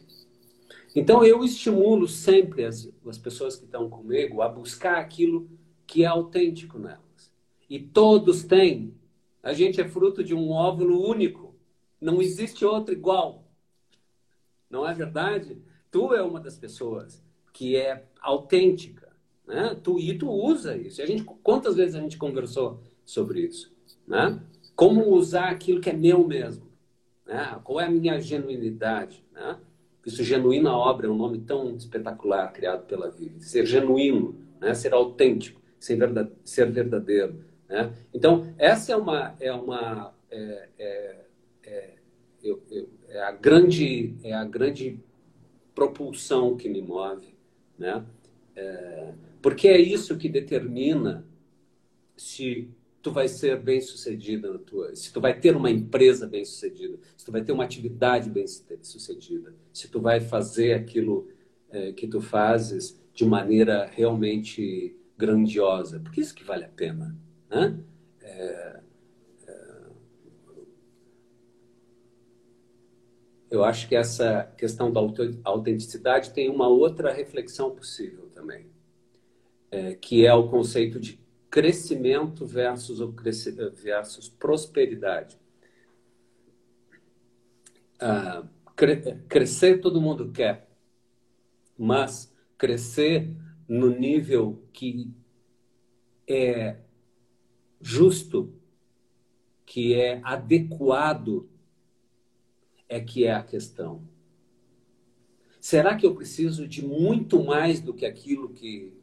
[0.96, 5.50] Então, eu estimulo sempre as, as pessoas que estão comigo a buscar aquilo
[5.88, 7.32] que é autêntico nelas.
[7.70, 8.94] E todos têm.
[9.42, 11.56] A gente é fruto de um óvulo único.
[12.00, 13.48] Não existe outro igual.
[14.70, 15.58] Não é verdade?
[15.90, 17.24] Tu é uma das pessoas
[17.54, 19.12] que é autêntica.
[19.46, 19.78] Né?
[19.84, 21.02] Tu, e tu usa isso.
[21.02, 23.74] a gente, quantas vezes a gente conversou sobre isso?
[24.08, 24.42] Né?
[24.76, 26.72] Como usar aquilo que é meu mesmo?
[27.26, 27.60] Né?
[27.64, 29.24] Qual é a minha genuinidade?
[29.32, 29.58] Né?
[30.06, 33.44] Isso, genuína obra, é um nome tão espetacular criado pela Vivi.
[33.44, 34.74] Ser genuíno, né?
[34.74, 36.40] ser autêntico, ser verdadeiro.
[36.44, 37.94] Ser verdadeiro né?
[38.14, 41.26] Então, essa é uma, é uma é, é,
[41.64, 41.94] é,
[42.44, 45.00] eu, eu, é, a grande, é a grande
[45.74, 47.34] propulsão que me move,
[47.80, 48.04] né?
[48.56, 51.26] É, porque é isso que determina
[52.18, 52.70] se
[53.02, 56.98] tu vai ser bem sucedida na tua, se tu vai ter uma empresa bem sucedida,
[57.18, 61.28] se tu vai ter uma atividade bem sucedida, se tu vai fazer aquilo
[61.70, 67.16] é, que tu fazes de maneira realmente grandiosa, porque isso que vale a pena.
[67.50, 67.80] Né?
[68.22, 68.82] É,
[73.52, 75.02] eu acho que essa questão da
[75.44, 78.66] autenticidade tem uma outra reflexão possível também,
[79.70, 81.21] é, que é o conceito de
[81.52, 83.00] crescimento versus,
[83.84, 85.38] versus prosperidade.
[88.00, 90.68] Ah, cre crescer todo mundo quer,
[91.78, 93.30] mas crescer
[93.68, 95.14] no nível que
[96.28, 96.78] é
[97.80, 98.54] justo,
[99.66, 101.50] que é adequado,
[102.88, 104.08] é que é a questão.
[105.60, 109.01] Será que eu preciso de muito mais do que aquilo que.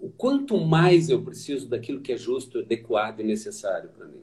[0.00, 4.22] O quanto mais eu preciso daquilo que é justo, adequado e necessário para mim?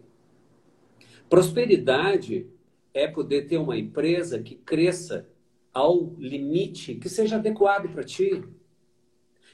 [1.30, 2.48] Prosperidade
[2.94, 5.28] é poder ter uma empresa que cresça
[5.74, 8.44] ao limite que seja adequado para ti.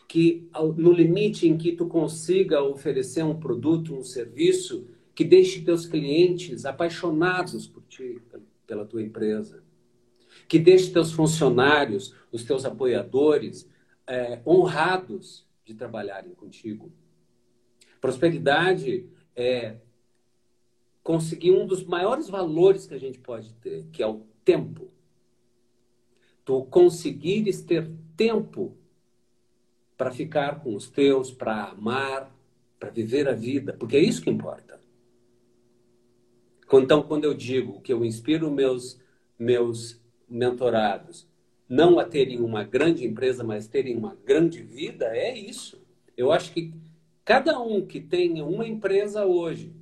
[0.08, 5.86] Que no limite em que tu consiga oferecer um produto, um serviço que deixe teus
[5.86, 8.22] clientes apaixonados por ti,
[8.66, 9.64] pela tua empresa,
[10.48, 13.68] que deixe teus funcionários, os teus apoiadores
[14.06, 16.92] é, honrados de trabalharem contigo.
[18.00, 19.76] Prosperidade é
[21.04, 24.90] conseguir um dos maiores valores que a gente pode ter, que é o tempo.
[26.46, 28.78] Tu conseguires ter tempo
[29.98, 32.34] para ficar com os teus, para amar,
[32.80, 34.80] para viver a vida, porque é isso que importa.
[36.72, 39.00] Então, quando eu digo que eu inspiro meus
[39.40, 41.28] meus mentorados
[41.68, 45.82] não a terem uma grande empresa, mas terem uma grande vida, é isso.
[46.16, 46.74] Eu acho que
[47.26, 49.74] cada um que tenha uma empresa hoje,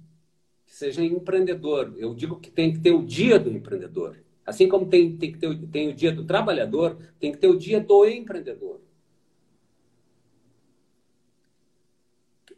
[0.66, 4.18] que seja empreendedor, eu digo que tem que ter o dia do empreendedor.
[4.46, 7.58] Assim como tem, tem que ter tem o dia do trabalhador, tem que ter o
[7.58, 8.80] dia do empreendedor.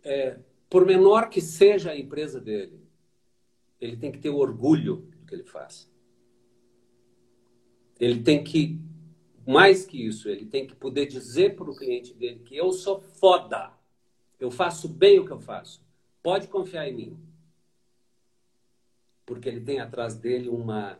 [0.07, 2.79] é, por menor que seja a empresa dele,
[3.79, 5.91] ele tem que ter orgulho do que ele faz.
[7.99, 8.79] Ele tem que,
[9.47, 12.99] mais que isso, ele tem que poder dizer para o cliente dele que eu sou
[12.99, 13.71] foda,
[14.37, 15.81] eu faço bem o que eu faço,
[16.21, 17.17] pode confiar em mim.
[19.25, 20.99] Porque ele tem atrás dele uma,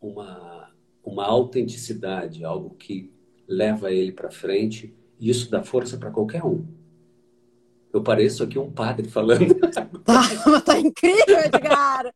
[0.00, 0.72] uma,
[1.04, 3.12] uma autenticidade, algo que
[3.46, 6.66] leva ele para frente, e isso dá força para qualquer um.
[7.92, 9.54] Eu pareço aqui um padre falando.
[10.04, 10.22] Tá,
[10.66, 12.12] tá incrível, Edgar!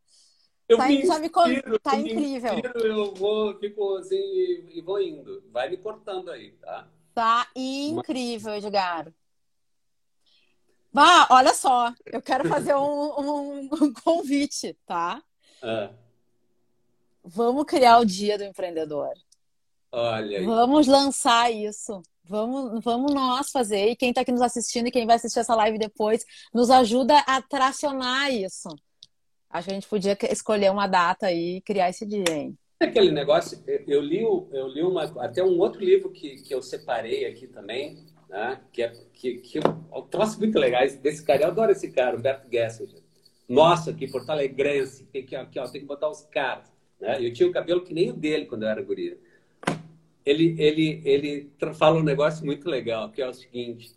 [0.71, 2.55] Eu tá, me inspiro, tá eu incrível.
[2.55, 4.15] Me inspiro, eu vou, fico assim
[4.71, 5.43] e, vou indo.
[5.51, 6.87] Vai me cortando aí, tá?
[7.13, 9.13] Tá incrível, Edgar.
[10.93, 15.21] Vá, olha só, eu quero fazer um, um, um convite, tá?
[15.61, 15.91] Ah.
[17.25, 19.13] Vamos criar o Dia do Empreendedor.
[19.91, 20.47] Olha aí.
[20.47, 22.01] Vamos lançar isso.
[22.23, 23.89] Vamos, vamos nós fazer.
[23.89, 27.19] E quem está aqui nos assistindo e quem vai assistir essa live depois, nos ajuda
[27.27, 28.69] a tracionar isso.
[29.51, 32.57] Acho que a gente podia escolher uma data aí e criar esse dia, hein?
[32.79, 36.63] É aquele negócio, eu li, eu li uma, até um outro livro que, que eu
[36.63, 38.59] separei aqui também, né?
[38.73, 39.63] que, é, que, que eu,
[39.95, 41.43] eu troço muito legais desse cara.
[41.43, 43.03] Eu adoro esse cara, Humberto Gessinger.
[43.47, 46.73] Nossa, que Porto Alegrense, tem que, aqui, ó, tem que botar os caras.
[46.99, 47.19] Né?
[47.21, 49.19] Eu tinha o cabelo que nem o dele quando eu era guria
[50.25, 53.93] ele, ele, ele fala um negócio muito legal, que é o seguinte.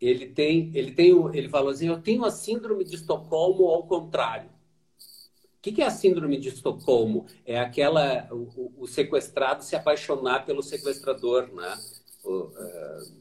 [0.00, 4.48] Ele tem, ele tem, ele falou assim, eu tenho a síndrome de Estocolmo ao contrário.
[4.48, 7.26] O que, é a síndrome de Estocolmo?
[7.44, 11.76] É aquela o, o sequestrado se apaixonar pelo sequestrador, né?
[12.24, 13.20] O, uh,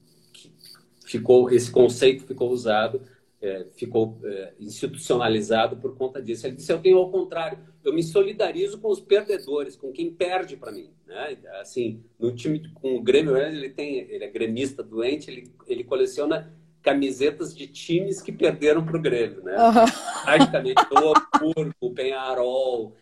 [1.06, 3.02] ficou esse conceito ficou usado
[3.42, 6.46] é, ficou é, institucionalizado por conta disso.
[6.46, 10.58] Ele disse: eu tenho ao contrário, eu me solidarizo com os perdedores, com quem perde
[10.58, 10.90] para mim.
[11.08, 11.38] Né?
[11.62, 16.54] Assim, no time com o Grêmio, ele tem, ele é gremista doente, ele, ele coleciona
[16.82, 19.56] camisetas de times que perderam para o Grêmio, né?
[19.58, 20.24] Uhum.
[20.24, 22.96] Praticamente o Hamburgo, o Penharol,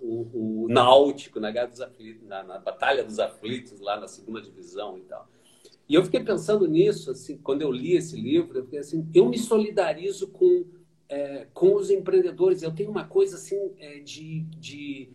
[0.00, 5.02] o, o, Náutico na, Aflitos, na, na Batalha dos Aflitos, lá na segunda divisão e
[5.02, 5.28] tal.
[5.88, 9.28] E eu fiquei pensando nisso, assim, quando eu li esse livro, eu fiquei assim, eu
[9.28, 10.64] me solidarizo com,
[11.08, 12.62] é, com os empreendedores.
[12.62, 15.10] Eu tenho uma coisa assim é, de, de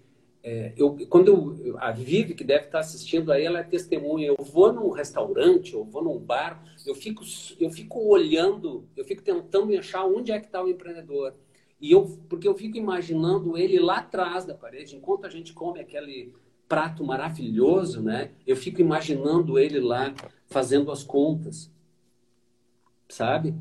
[0.47, 4.27] é, eu, quando eu, a Vivi, que deve estar assistindo aí, ela é testemunha.
[4.27, 7.23] Eu vou num restaurante, eu vou num bar, eu fico,
[7.59, 11.33] eu fico olhando, eu fico tentando achar onde é que está o empreendedor.
[11.81, 15.79] E eu, porque eu fico imaginando ele lá atrás da parede, enquanto a gente come
[15.79, 16.31] aquele
[16.69, 18.29] prato maravilhoso, né?
[18.45, 20.13] Eu fico imaginando ele lá
[20.45, 21.71] fazendo as contas,
[23.09, 23.55] sabe?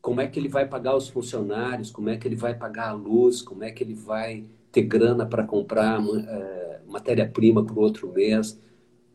[0.00, 1.90] Como é que ele vai pagar os funcionários?
[1.90, 3.42] Como é que ele vai pagar a luz?
[3.42, 8.60] Como é que ele vai ter grana para comprar é, matéria-prima para o outro mês.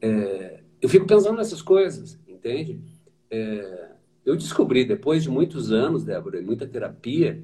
[0.02, 2.80] É, eu fico pensando nessas coisas, entende?
[3.30, 3.92] É,
[4.26, 7.44] eu descobri, depois de muitos anos, Débora, e muita terapia,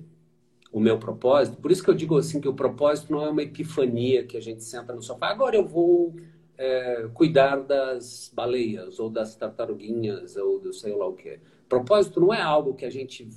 [0.71, 1.57] o meu propósito.
[1.57, 4.41] Por isso que eu digo assim que o propósito não é uma epifania que a
[4.41, 5.29] gente senta no sofá.
[5.29, 6.15] Agora eu vou
[6.57, 11.39] é, cuidar das baleias ou das tartaruguinhas ou do sei lá o que.
[11.67, 13.29] Propósito não é algo que a gente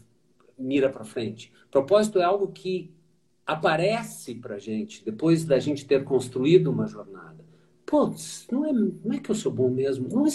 [0.58, 1.52] mira para frente.
[1.70, 2.92] Propósito é algo que
[3.46, 7.44] aparece para gente depois da gente ter construído uma jornada.
[7.84, 8.14] Pô,
[8.50, 10.08] não é, não é que eu sou bom mesmo.
[10.08, 10.30] Não é,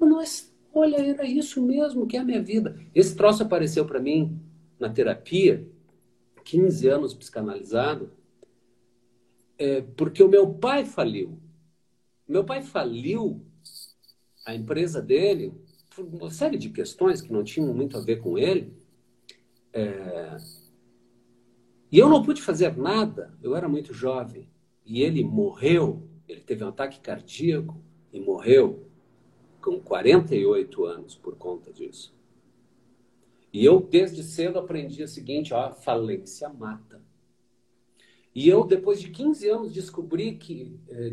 [0.00, 0.24] não é,
[0.72, 2.78] olha, era isso mesmo que é a minha vida.
[2.94, 4.40] Esse troço apareceu para mim
[4.78, 5.66] na terapia,
[6.44, 8.12] 15 anos psicanalizado,
[9.58, 11.38] é, porque o meu pai faliu.
[12.26, 13.44] Meu pai faliu
[14.46, 15.52] a empresa dele
[15.94, 18.72] por uma série de questões que não tinham muito a ver com ele.
[19.72, 20.36] É,
[21.94, 24.48] e eu não pude fazer nada, eu era muito jovem.
[24.84, 27.80] E ele morreu, ele teve um ataque cardíaco
[28.12, 28.88] e morreu
[29.62, 32.12] com 48 anos por conta disso.
[33.52, 37.00] E eu, desde cedo, aprendi o seguinte: ó, falência mata.
[38.34, 41.12] E eu, depois de 15 anos, descobri que, eh,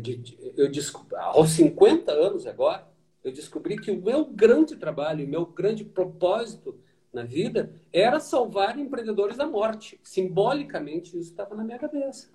[0.56, 2.88] eu descobri, aos 50 anos agora,
[3.22, 6.76] eu descobri que o meu grande trabalho, o meu grande propósito
[7.12, 10.00] na vida era salvar empreendedores da morte.
[10.02, 12.30] Simbolicamente, isso estava na minha cabeça.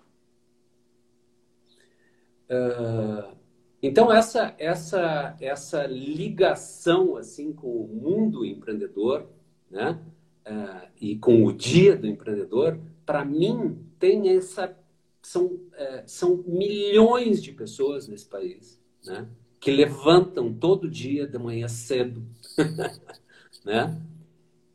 [2.49, 3.35] Uh,
[3.81, 9.27] então, essa, essa, essa ligação assim com o mundo empreendedor
[9.69, 9.99] né?
[10.45, 14.75] Uh, e com o dia do empreendedor, para mim, tem essa.
[15.21, 19.27] São, uh, são milhões de pessoas nesse país né?
[19.59, 22.23] que levantam todo dia de manhã cedo.
[23.65, 24.01] né?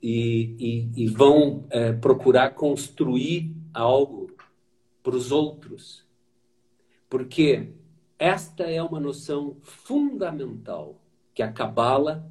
[0.03, 0.57] E,
[0.97, 4.35] e, e vão é, procurar construir algo
[5.03, 6.05] para os outros.
[7.09, 7.73] Porque
[8.19, 11.01] esta é uma noção fundamental
[11.33, 12.29] que a Cabala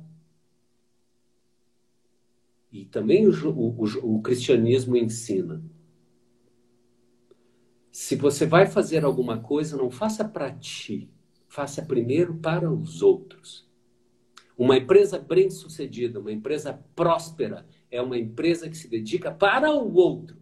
[2.72, 5.62] e também o, o, o cristianismo ensina.
[7.92, 11.10] Se você vai fazer alguma coisa, não faça para ti,
[11.48, 13.70] faça primeiro para os outros.
[14.58, 20.38] Uma empresa bem-sucedida, uma empresa próspera, é uma empresa que se dedica para o outro,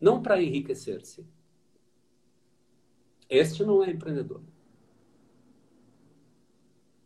[0.00, 1.24] não para enriquecer-se.
[3.28, 4.42] Este não é empreendedor.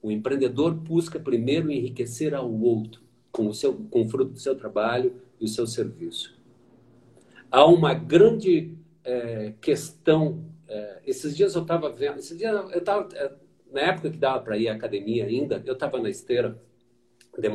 [0.03, 4.55] O empreendedor busca primeiro enriquecer ao outro com o, seu, com o fruto do seu
[4.55, 6.39] trabalho e o seu serviço.
[7.51, 10.45] Há uma grande é, questão.
[10.69, 13.33] É, esses dias eu estava vendo, esses dias eu estava é,
[13.75, 16.57] na época que dava para ir à academia ainda, eu estava na esteira.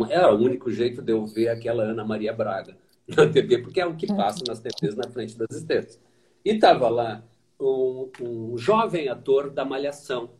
[0.09, 2.77] Era o único jeito de eu ver aquela Ana Maria Braga
[3.07, 5.97] na TV, porque é o que passa nas TVs na frente das esteiras.
[6.43, 7.23] E estava lá
[7.57, 10.31] um, um, jovem ator da Malhação.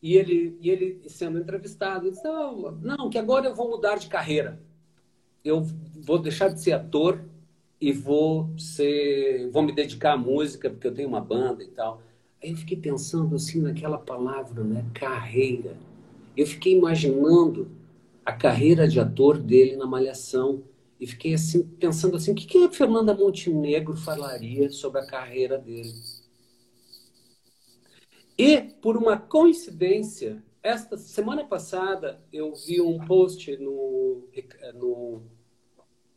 [0.00, 4.06] E ele, e ele sendo entrevistado, disse: não, não, que agora eu vou mudar de
[4.06, 4.60] carreira.
[5.44, 5.62] Eu
[5.96, 7.24] vou deixar de ser ator
[7.80, 12.00] e vou ser, vou me dedicar à música, porque eu tenho uma banda e tal.
[12.44, 14.84] Aí eu fiquei pensando assim naquela palavra, né?
[14.92, 15.78] Carreira.
[16.36, 17.70] Eu fiquei imaginando
[18.22, 20.62] a carreira de ator dele na Malhação
[21.00, 25.56] e fiquei assim pensando assim, o que, que a Fernanda Montenegro falaria sobre a carreira
[25.56, 25.94] dele?
[28.36, 34.28] E por uma coincidência, esta semana passada eu vi um post no,
[34.74, 35.22] no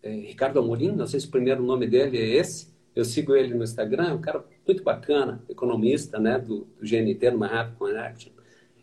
[0.03, 3.53] é, Ricardo Amorim, não sei se o primeiro nome dele é esse, eu sigo ele
[3.53, 8.31] no Instagram, um cara muito bacana, economista, né, do, do GNT, no Manhattan Connection.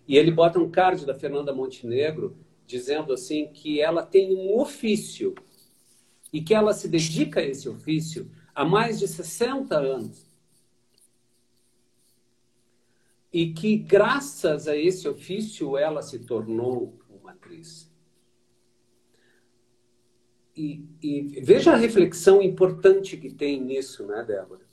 [0.08, 5.34] E ele bota um card da Fernanda Montenegro dizendo assim que ela tem um ofício
[6.32, 10.26] e que ela se dedica a esse ofício há mais de 60 anos.
[13.32, 17.92] E que graças a esse ofício ela se tornou uma atriz.
[20.56, 24.63] E, e, veja a reflexão importante que tem nisso, né, Débora?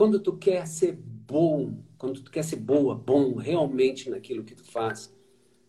[0.00, 4.64] Quando tu quer ser bom, quando tu quer ser boa, bom realmente naquilo que tu
[4.64, 5.14] faz,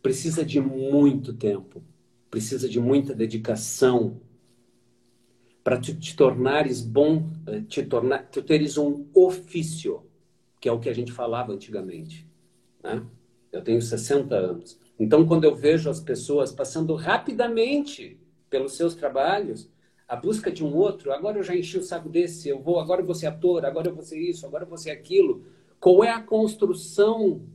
[0.02, 1.84] precisa de muito tempo,
[2.30, 4.22] precisa de muita dedicação
[5.62, 10.02] para tu te tornares bom, eh, te tornar, tu teres um ofício,
[10.62, 12.26] que é o que a gente falava antigamente.
[12.82, 13.06] Né?
[13.52, 14.80] Eu tenho 60 anos.
[14.98, 18.18] Então, quando eu vejo as pessoas passando rapidamente
[18.50, 19.70] pelos seus trabalhos,
[20.12, 23.00] a busca de um outro, agora eu já enchi o saco desse, eu vou, agora
[23.00, 25.46] eu vou ser ator, agora eu vou ser isso, agora eu vou ser aquilo.
[25.80, 27.48] Qual é a construção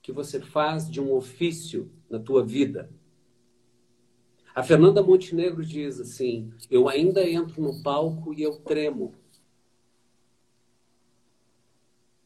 [0.00, 2.88] que você faz de um ofício na tua vida?
[4.54, 9.12] A Fernanda Montenegro diz assim: Eu ainda entro no palco e eu tremo.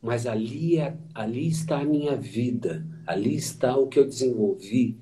[0.03, 5.01] Mas ali, é, ali está a minha vida, ali está o que eu desenvolvi,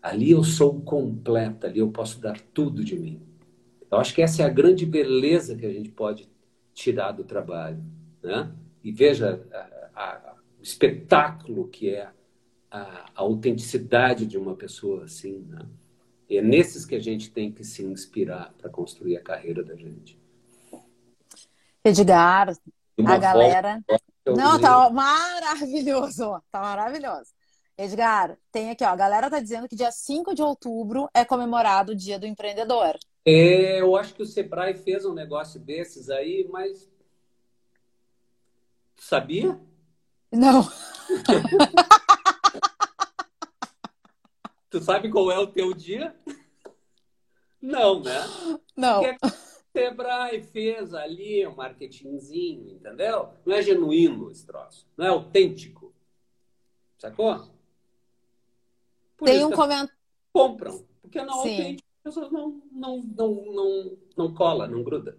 [0.00, 3.27] ali eu sou completa, ali eu posso dar tudo de mim.
[3.90, 6.28] Eu acho que essa é a grande beleza que a gente pode
[6.74, 7.82] tirar do trabalho.
[8.22, 8.52] Né?
[8.84, 9.40] E veja
[9.94, 12.08] a, a, o espetáculo que é
[12.70, 15.46] a, a, autenticidade de uma pessoa assim.
[15.48, 15.66] Né?
[16.28, 19.74] E é nesses que a gente tem que se inspirar para construir a carreira da
[19.74, 20.18] gente.
[21.82, 22.52] Edgar,
[23.06, 23.80] a galera.
[24.26, 26.42] Não, tá maravilhoso.
[26.50, 27.30] Tá maravilhoso.
[27.78, 28.88] Edgar, tem aqui, ó.
[28.88, 32.98] A galera tá dizendo que dia 5 de outubro é comemorado o Dia do Empreendedor.
[33.30, 36.90] É, eu acho que o Sebrae fez um negócio desses aí, mas.
[38.96, 39.60] Sabia?
[40.32, 40.66] Não.
[44.70, 46.16] Tu sabe qual é o teu dia?
[47.60, 48.18] Não, né?
[48.74, 49.02] Não.
[49.02, 49.30] Porque o
[49.72, 53.34] Sebrae fez ali um marketingzinho, entendeu?
[53.44, 54.86] Não é genuíno esse troço.
[54.96, 55.94] Não é autêntico.
[56.96, 57.46] Sacou?
[59.18, 59.92] Por Tem um comentário.
[60.32, 60.86] Compram.
[61.02, 65.16] Porque não é autêntico, pessoas não, não, não, não, não cola, não gruda.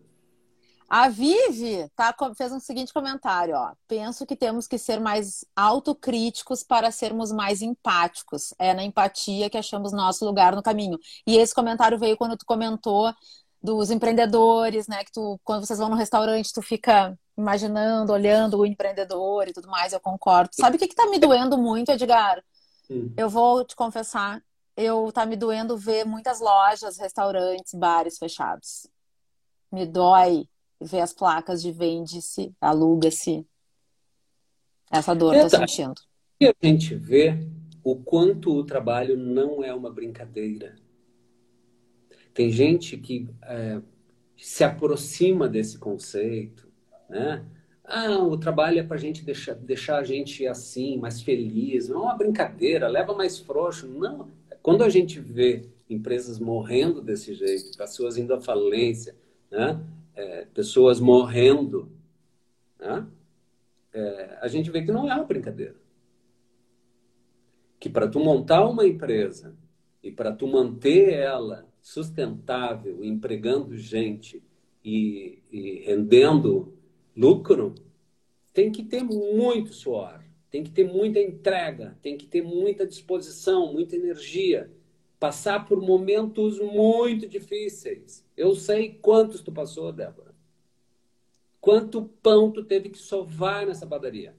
[0.89, 3.73] A Vivi tá, fez um seguinte comentário, ó.
[3.87, 8.55] Penso que temos que ser mais autocríticos para sermos mais empáticos.
[8.57, 10.97] É na empatia que achamos nosso lugar no caminho.
[11.27, 13.13] E esse comentário veio quando tu comentou
[13.61, 15.03] dos empreendedores, né?
[15.03, 19.67] Que tu, quando vocês vão no restaurante, tu fica imaginando, olhando o empreendedor e tudo
[19.67, 19.93] mais.
[19.93, 20.49] Eu concordo.
[20.53, 22.43] Sabe o que, que tá me doendo muito, Edgar?
[22.89, 23.13] Hum.
[23.15, 24.41] Eu vou te confessar,
[24.79, 28.87] eu tá me doendo ver muitas lojas, restaurantes, bares fechados.
[29.69, 30.47] Me dói
[30.79, 33.45] ver as placas de vende-se, aluga-se.
[34.89, 36.01] Essa dor estou sentindo.
[36.39, 37.37] E a gente vê
[37.83, 40.77] o quanto o trabalho não é uma brincadeira.
[42.33, 43.81] Tem gente que é,
[44.37, 46.71] se aproxima desse conceito,
[47.09, 47.45] né?
[47.83, 51.89] Ah, o trabalho é para a gente deixar, deixar a gente assim, mais feliz.
[51.89, 53.87] Não é uma brincadeira, leva mais frouxo.
[53.87, 54.38] Não.
[54.61, 59.15] Quando a gente vê empresas morrendo desse jeito, pessoas indo à falência,
[59.49, 59.79] né?
[60.15, 61.91] é, pessoas morrendo,
[62.79, 63.07] né?
[63.93, 65.75] é, a gente vê que não é uma brincadeira.
[67.79, 69.55] Que para tu montar uma empresa
[70.03, 74.43] e para tu manter ela sustentável, empregando gente
[74.83, 76.73] e, e rendendo
[77.15, 77.73] lucro,
[78.53, 83.71] tem que ter muito suor, tem que ter muita entrega, tem que ter muita disposição,
[83.71, 84.71] muita energia
[85.19, 88.25] passar por momentos muito difíceis.
[88.37, 90.33] Eu sei quantos tu passou, Débora.
[91.59, 94.33] Quanto pão tu teve que sovar nessa padaria.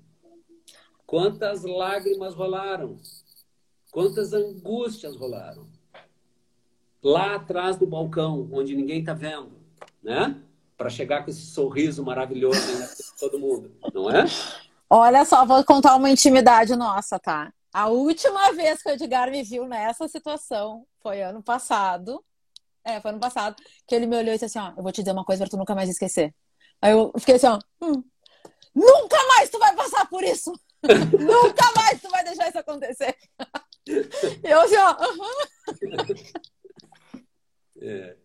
[1.06, 2.96] Quantas lágrimas rolaram.
[3.92, 5.68] Quantas angústias rolaram.
[7.02, 9.52] Lá atrás do balcão, onde ninguém está vendo,
[10.02, 10.42] né?
[10.78, 14.24] Para chegar com esse sorriso maravilhoso em todo mundo, não é?
[14.92, 17.52] Olha só, vou contar uma intimidade nossa, tá?
[17.72, 22.24] A última vez que o Edgar me viu nessa situação foi ano passado.
[22.84, 23.54] É, foi ano passado,
[23.86, 25.50] que ele me olhou e disse assim: Ó, eu vou te dizer uma coisa pra
[25.50, 26.34] tu nunca mais esquecer.
[26.82, 28.02] Aí eu fiquei assim: Ó, hum,
[28.74, 30.52] nunca mais tu vai passar por isso!
[30.82, 33.14] nunca mais tu vai deixar isso acontecer!
[33.86, 34.96] e eu assim: Ó,
[37.80, 38.16] é.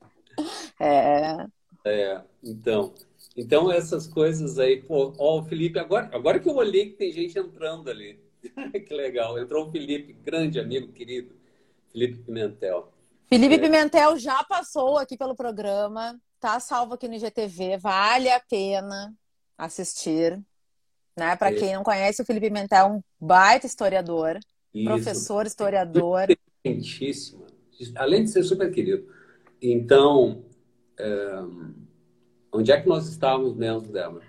[0.80, 1.48] é.
[1.86, 2.96] É, então.
[3.36, 7.12] Então, essas coisas aí, pô, ó, o Felipe, agora, agora que eu olhei que tem
[7.12, 8.20] gente entrando ali.
[8.88, 9.38] que legal.
[9.38, 11.36] Entrou o Felipe, grande amigo, querido.
[11.92, 12.94] Felipe Pimentel.
[13.28, 13.60] Felipe é.
[13.60, 19.14] Pimentel já passou aqui pelo programa, tá salvo aqui no IGTV, vale a pena
[19.58, 20.40] assistir.
[21.18, 21.36] Né?
[21.36, 21.56] Para é.
[21.56, 24.40] quem não conhece, o Felipe Pimentel é um baita historiador,
[24.74, 24.86] Isso.
[24.86, 26.28] professor historiador.
[26.64, 27.46] Inteligentíssimo.
[27.96, 29.10] Além de ser super querido.
[29.62, 30.46] Então,
[30.98, 31.06] é...
[32.56, 34.24] onde é que nós estávamos mesmo, Débora?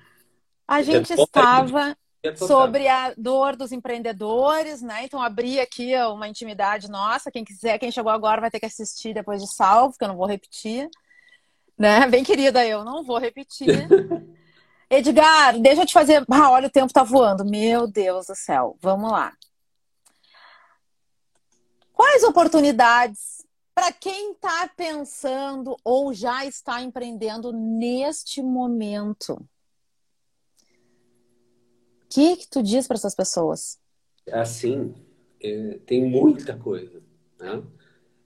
[0.67, 1.97] A gente estava
[2.37, 5.05] sobre a dor dos empreendedores, né?
[5.05, 7.31] Então abri aqui uma intimidade nossa.
[7.31, 10.17] Quem quiser, quem chegou agora vai ter que assistir depois de salvo, que eu não
[10.17, 10.89] vou repetir.
[11.79, 12.07] Né?
[12.09, 13.69] Bem querida, eu não vou repetir.
[14.89, 16.25] Edgar, deixa eu te fazer.
[16.31, 17.45] Ah, olha, o tempo tá voando.
[17.45, 18.77] Meu Deus do céu.
[18.81, 19.33] Vamos lá.
[21.93, 23.36] Quais oportunidades
[23.77, 29.35] para quem está pensando ou já está empreendendo neste momento?
[29.35, 29.47] O
[32.09, 33.79] que, que tu diz para essas pessoas?
[34.33, 34.95] Assim,
[35.43, 37.03] é, tem muita coisa.
[37.39, 37.63] Né?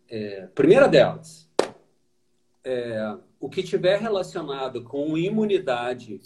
[0.07, 1.51] É, primeira delas,
[2.63, 6.21] é, o que tiver relacionado com imunidade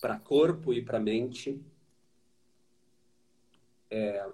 [0.00, 1.60] para corpo e para mente
[3.90, 4.24] é,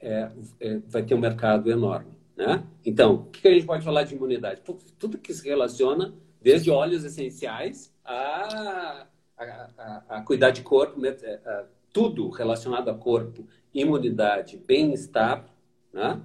[0.00, 2.19] é, é, vai ter um mercado enorme.
[2.40, 2.64] Né?
[2.86, 4.62] Então, o que a gente pode falar de imunidade?
[4.98, 9.44] Tudo que se relaciona, desde óleos essenciais a, a,
[9.76, 11.14] a, a cuidar de corpo, né?
[11.22, 15.44] é, tudo relacionado a corpo, imunidade, bem-estar,
[15.92, 16.18] né?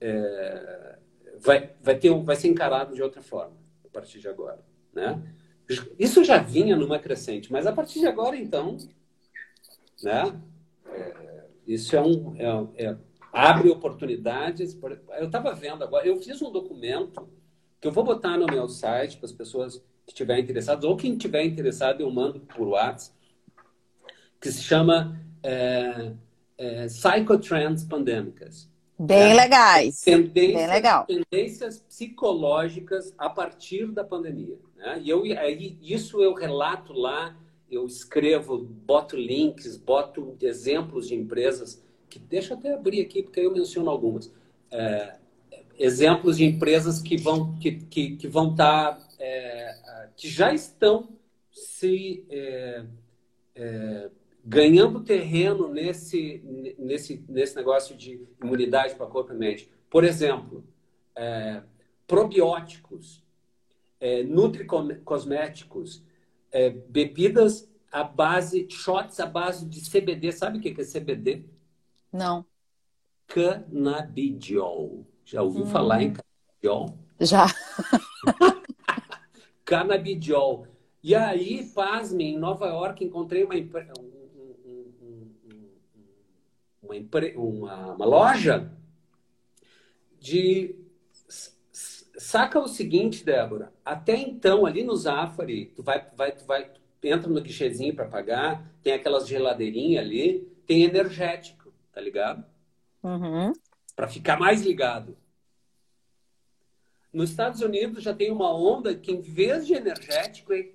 [0.00, 0.98] É,
[1.38, 3.54] vai, vai, ter, vai ser encarado de outra forma
[3.84, 4.64] a partir de agora.
[4.94, 5.22] Né?
[5.98, 8.78] Isso já vinha numa crescente, mas a partir de agora, então,
[10.02, 10.40] né?
[10.86, 12.96] É, isso é um, é, é,
[13.38, 14.76] abre oportunidades.
[15.16, 17.28] Eu estava vendo agora, eu fiz um documento
[17.80, 21.12] que eu vou botar no meu site para as pessoas que estiverem interessadas, ou quem
[21.12, 23.16] estiver interessado, eu mando por WhatsApp,
[24.40, 26.12] que se chama é,
[26.56, 28.68] é, Psychotrends Pandêmicas.
[28.98, 30.00] Bem é, legais.
[30.00, 31.06] Tendências, Bem legal.
[31.06, 34.58] Tendências psicológicas a partir da pandemia.
[34.76, 35.00] Né?
[35.04, 37.36] E eu, aí, isso eu relato lá,
[37.70, 41.86] eu escrevo, boto links, boto exemplos de empresas
[42.18, 44.32] deixa eu até abrir aqui porque eu menciono algumas.
[44.70, 45.16] É,
[45.78, 51.08] exemplos de empresas que vão que, que, que vão estar tá, é, que já estão
[51.52, 52.84] se é,
[53.54, 54.10] é,
[54.44, 56.42] ganhando terreno nesse
[56.78, 59.70] nesse nesse negócio de imunidade para corpo e mente.
[59.88, 60.64] Por exemplo
[61.16, 61.62] é,
[62.06, 63.22] probióticos
[64.00, 66.02] é, nutricosméticos
[66.50, 71.44] é, bebidas à base shots à base de CBD sabe o que é CBD
[72.12, 72.44] não.
[73.26, 75.06] Canabidiol.
[75.24, 75.66] Já ouviu hum.
[75.66, 76.98] falar em canabidiol?
[77.20, 77.46] Já.
[79.64, 80.66] canabidiol.
[81.02, 83.54] E aí, pasme, em Nova York encontrei uma,
[86.82, 86.94] uma,
[87.36, 88.72] uma, uma loja
[90.18, 90.74] de
[92.18, 93.72] saca o seguinte, Débora.
[93.84, 98.06] Até então, ali no Zafari, tu vai, vai, tu vai, tu entra no guichezinho para
[98.06, 101.57] pagar, tem aquelas geladeirinhas ali, tem energético
[101.98, 102.44] tá ligado?
[103.02, 103.52] Uhum.
[103.96, 105.18] Para ficar mais ligado.
[107.12, 110.70] Nos Estados Unidos já tem uma onda que, em vez de energético, é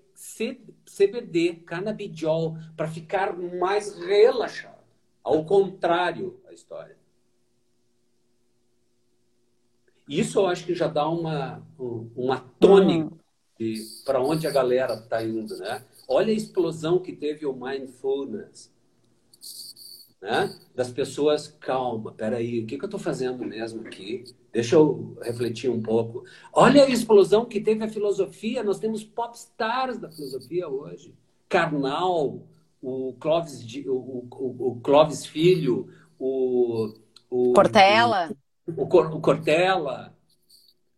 [0.86, 4.84] CBD, canabidiol, para ficar mais relaxado.
[5.24, 6.98] Ao contrário da história.
[10.06, 11.66] Isso eu acho que já dá uma,
[12.18, 13.16] uma tônica
[13.62, 13.76] uhum.
[14.04, 15.86] para onde a galera está indo, né?
[16.06, 18.73] Olha a explosão que teve o mindfulness
[20.24, 20.56] né?
[20.74, 24.24] das pessoas, calma, peraí, o que, que eu estou fazendo mesmo aqui?
[24.54, 26.24] Deixa eu refletir um pouco.
[26.54, 31.14] Olha a explosão que teve a filosofia, nós temos popstars da filosofia hoje.
[31.50, 32.40] Karnal,
[32.82, 36.94] o Clóvis, o, o, o Clóvis Filho, o,
[37.30, 38.32] o Cortella.
[38.66, 40.16] O, o, Cortella.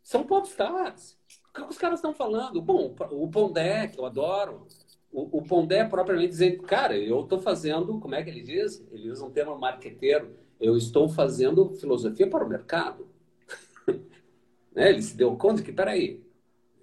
[0.04, 1.18] São popstars.
[1.50, 2.62] O que os caras estão falando?
[2.62, 4.68] Bom, o Pondé, que eu adoro,
[5.16, 8.86] o, o Pondé propriamente dizendo, cara, eu estou fazendo, como é que ele diz?
[8.92, 13.08] Ele usa um termo marqueteiro, eu estou fazendo filosofia para o mercado.
[14.76, 14.90] né?
[14.90, 16.22] Ele se deu conta que, peraí,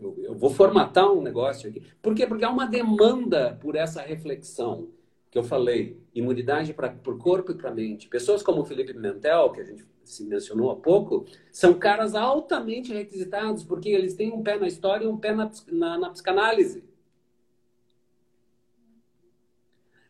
[0.01, 1.83] eu, eu vou formatar um negócio aqui.
[2.01, 2.27] Por quê?
[2.27, 4.89] Porque há uma demanda por essa reflexão
[5.31, 8.09] que eu falei, imunidade para o corpo e para a mente.
[8.09, 12.93] Pessoas como o Felipe Pimentel, que a gente se mencionou há pouco, são caras altamente
[12.93, 16.92] requisitados, porque eles têm um pé na história e um pé na, na, na psicanálise.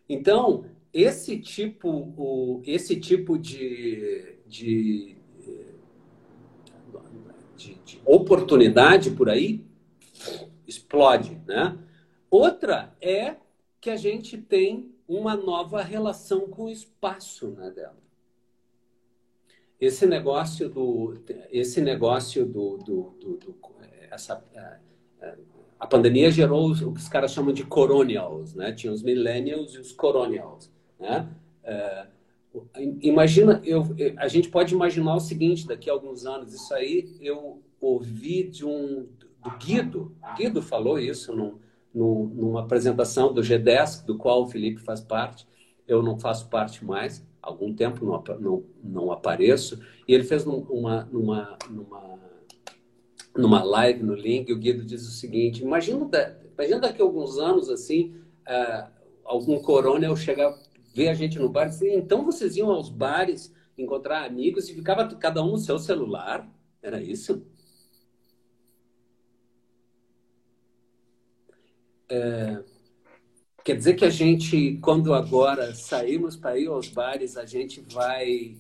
[0.09, 5.17] Então, esse tipo, o, esse tipo de, de,
[7.57, 9.65] de, de oportunidade por aí
[10.67, 11.79] explode, né?
[12.31, 13.37] Outra é
[13.81, 18.01] que a gente tem uma nova relação com o espaço, né, dela.
[19.81, 23.57] Esse negócio do, esse negócio do, do, do, do
[24.11, 24.79] essa, é,
[25.21, 25.37] é,
[25.83, 28.71] a pandemia gerou o que os caras chamam de coronials, né?
[28.71, 31.29] Tinha os millennials e os coronials, né?
[31.65, 32.07] É,
[33.01, 33.85] imagina, eu,
[34.17, 38.65] a gente pode imaginar o seguinte, daqui a alguns anos, isso aí eu ouvi de
[38.65, 39.09] um
[39.43, 41.59] do Guido, Guido falou isso num,
[41.93, 45.49] numa apresentação do G10, do qual o Felipe faz parte,
[45.89, 50.45] eu não faço parte mais, há algum tempo não, não, não apareço, e ele fez
[50.45, 52.21] numa, numa, numa
[53.37, 56.09] numa live no link, o Guido diz o seguinte: imagina,
[56.55, 58.15] imagina daqui a alguns anos, assim,
[58.49, 58.91] uh,
[59.25, 60.55] algum coronel chegar,
[60.95, 64.75] ver a gente no bar e dizer, então vocês iam aos bares encontrar amigos e
[64.75, 66.49] ficava cada um no seu celular.
[66.83, 67.47] Era isso?
[72.09, 72.63] É,
[73.65, 78.59] quer dizer que a gente, quando agora saímos para ir aos bares, a gente vai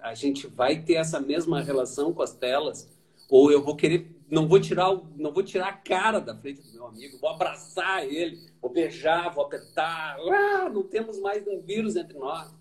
[0.00, 2.88] a gente vai ter essa mesma relação com as telas
[3.30, 6.72] ou eu vou querer não vou tirar não vou tirar a cara da frente do
[6.72, 11.96] meu amigo vou abraçar ele vou beijar vou apertar ah, não temos mais um vírus
[11.96, 12.52] entre nós.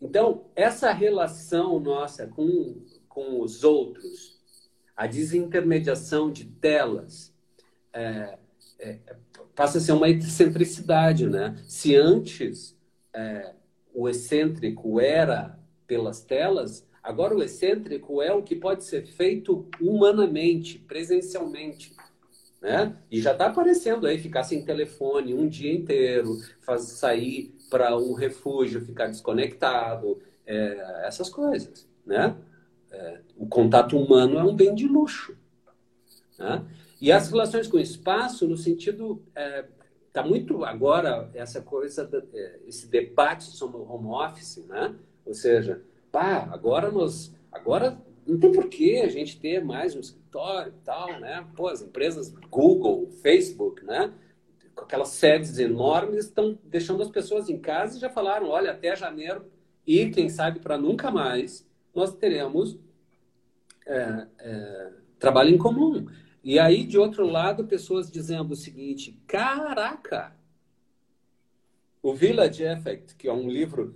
[0.00, 4.40] Então essa relação nossa com com os outros
[4.96, 7.32] a desintermediação de telas
[7.92, 8.38] é,
[8.78, 8.98] é,
[9.54, 11.56] passa a ser uma excentricidade né?
[11.66, 12.76] Se antes
[13.14, 13.54] é,
[13.94, 20.78] o excêntrico era pelas telas, agora o excêntrico é o que pode ser feito humanamente,
[20.78, 21.94] presencialmente.
[22.60, 22.96] Né?
[23.10, 28.12] E já está aparecendo aí ficar sem telefone um dia inteiro, faz, sair para um
[28.12, 31.88] refúgio, ficar desconectado, é, essas coisas.
[32.06, 32.36] Né?
[32.90, 35.36] É, o contato humano é um bem de luxo.
[36.38, 36.64] Né?
[37.00, 39.64] E as relações com o espaço, no sentido é,
[40.12, 44.94] Está muito agora essa coisa, é, esse debate sobre o home office, né?
[45.24, 45.80] Ou seja,
[46.12, 50.84] pá, agora nós, agora não tem por que a gente ter mais um escritório e
[50.84, 51.44] tal, né?
[51.56, 54.12] Pô, as empresas Google, Facebook, né?
[54.74, 58.94] Com aquelas sedes enormes estão deixando as pessoas em casa e já falaram, olha, até
[58.94, 59.50] janeiro
[59.86, 62.78] e quem sabe para nunca mais nós teremos
[63.86, 66.06] é, é, trabalho em comum.
[66.44, 70.36] E aí, de outro lado, pessoas dizendo o seguinte: caraca!
[72.02, 73.94] O Village Effect, que é um livro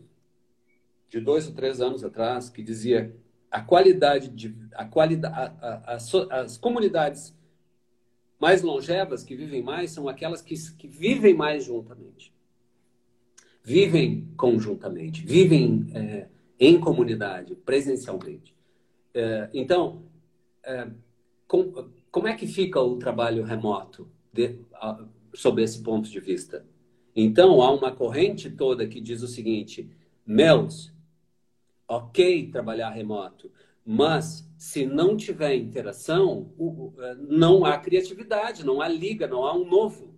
[1.09, 3.15] de dois ou três anos atrás, que dizia
[3.51, 7.35] a qualidade de a qualidade a, a, a, as comunidades
[8.39, 12.35] mais longevas que vivem mais são aquelas que, que vivem mais juntamente
[13.63, 16.27] vivem conjuntamente vivem é,
[16.59, 18.55] em comunidade presencialmente
[19.15, 20.03] é, então
[20.65, 20.89] é,
[21.47, 24.59] com, como é que fica o trabalho remoto de,
[25.35, 26.65] sob esse ponto de vista?
[27.15, 29.89] Então, há uma corrente toda que diz o seguinte:
[30.27, 30.93] Meus,
[31.89, 33.51] ok trabalhar remoto,
[33.85, 36.51] mas se não tiver interação,
[37.29, 40.15] não há criatividade, não há liga, não há um novo.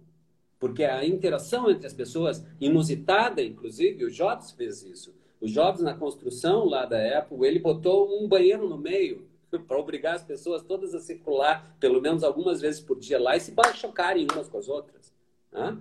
[0.59, 5.15] Porque a interação entre as pessoas, inusitada, inclusive, o Jobs fez isso.
[5.41, 9.29] O Jobs, na construção lá da Apple, ele botou um banheiro no meio
[9.67, 13.41] para obrigar as pessoas todas a circular pelo menos algumas vezes por dia lá e
[13.41, 15.13] se chocarem umas com as outras.
[15.53, 15.79] Né?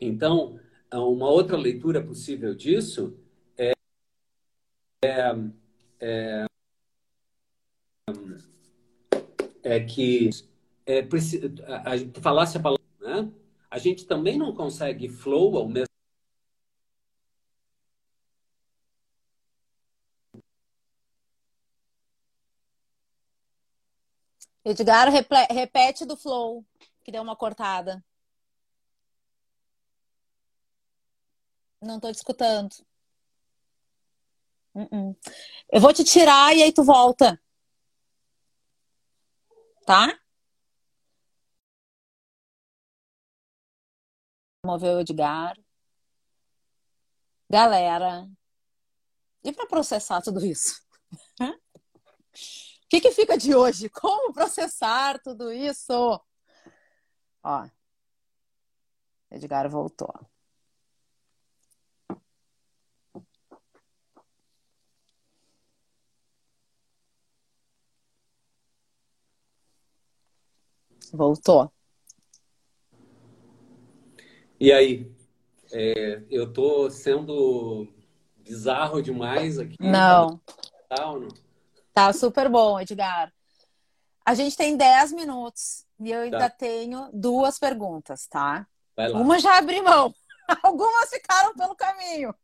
[0.00, 0.60] Então,
[0.92, 3.16] uma outra leitura possível disso
[5.04, 5.30] é,
[6.00, 6.46] é,
[9.62, 10.30] é, que
[10.86, 13.32] é, a, a, falasse a palavra, né?
[13.70, 15.88] a gente também não consegue flow ao mesmo
[24.64, 25.08] Edgar,
[25.50, 26.62] repete do flow,
[27.02, 28.04] que deu uma cortada.
[31.80, 32.76] Não estou te escutando.
[34.74, 35.16] Uh -uh.
[35.72, 37.40] Eu vou te tirar e aí tu volta.
[39.86, 40.18] Tá?
[44.64, 45.56] Moveu o Edgar.
[47.50, 48.28] Galera,
[49.42, 50.82] e para processar tudo isso?
[52.84, 53.90] O que, que fica de hoje?
[53.90, 55.92] Como processar tudo isso?
[57.42, 57.68] Ó,
[59.30, 60.08] Edgar voltou.
[71.12, 71.70] Voltou.
[74.60, 75.10] E aí?
[75.72, 77.86] É, eu tô sendo
[78.38, 79.76] bizarro demais aqui?
[79.80, 80.40] Não.
[80.88, 81.28] Tá, ou não?
[81.92, 83.32] Tá super bom, Edgar.
[84.24, 86.50] A gente tem 10 minutos e eu ainda tá.
[86.50, 88.66] tenho duas perguntas, tá?
[89.14, 90.14] Uma já abri mão.
[90.62, 92.34] Algumas ficaram pelo caminho,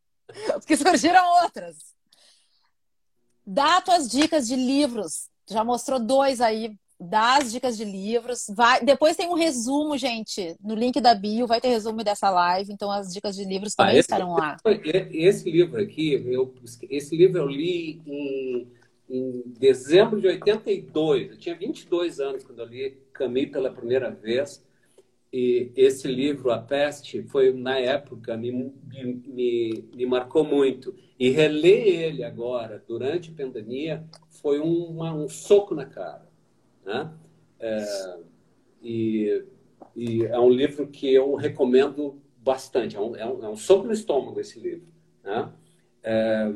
[0.54, 1.94] porque surgiram outras.
[3.46, 5.28] Dá tuas dicas de livros.
[5.48, 6.78] Já mostrou dois aí.
[7.08, 8.46] Dá as dicas de livros.
[8.48, 8.84] Vai...
[8.84, 10.56] Depois tem um resumo, gente.
[10.62, 12.72] No link da bio vai ter resumo dessa live.
[12.72, 14.56] Então as dicas de livros também ah, esse, estarão lá.
[15.12, 16.54] Esse livro aqui, eu,
[16.90, 18.66] esse livro eu li em
[19.08, 21.30] em dezembro de 82.
[21.30, 24.64] Eu tinha 22 anos quando eu li Camus pela primeira vez.
[25.32, 30.94] E esse livro, A Peste, foi, na época, me, me, me marcou muito.
[31.18, 36.24] E reler ele agora, durante a pandemia, foi uma, um soco na cara.
[36.84, 37.10] Né?
[37.58, 38.16] É,
[38.82, 39.44] e,
[39.96, 42.96] e, é um livro que eu recomendo bastante.
[42.96, 44.86] É um, é um, é um soco no estômago esse livro.
[45.22, 45.52] Né?
[46.02, 46.52] É...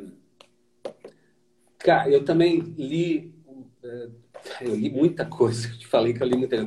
[1.78, 3.32] Cara, eu também li,
[3.82, 4.08] é,
[4.60, 5.68] eu li muita coisa.
[5.68, 6.60] Eu te falei que eu li muita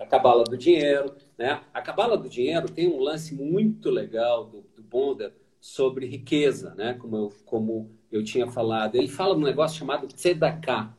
[0.00, 1.60] a Cabala do Dinheiro, né?
[1.72, 6.94] A Cabala do Dinheiro tem um lance muito legal do, do Bonder sobre riqueza, né?
[6.94, 8.94] Como eu, como eu tinha falado.
[8.94, 10.96] Ele fala um negócio chamado tzedakah,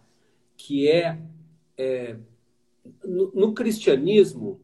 [0.57, 1.17] que é,
[1.77, 2.17] é
[3.03, 4.61] no, no, cristianismo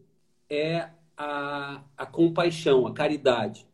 [0.50, 3.68] é a, a compaixão, a caridade.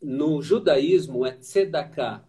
[0.00, 2.24] No judaísmo é tzedakah,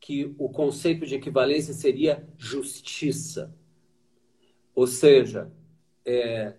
[0.00, 3.54] que o conceito de equivalência seria justiça.
[4.74, 5.52] Ou seja,
[6.04, 6.54] é,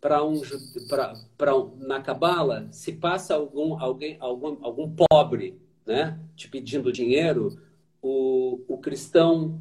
[0.00, 6.92] para um, um, na cabala, se passa algum alguém algum, algum pobre, né, te pedindo
[6.92, 7.60] dinheiro,
[8.00, 9.60] o, o cristão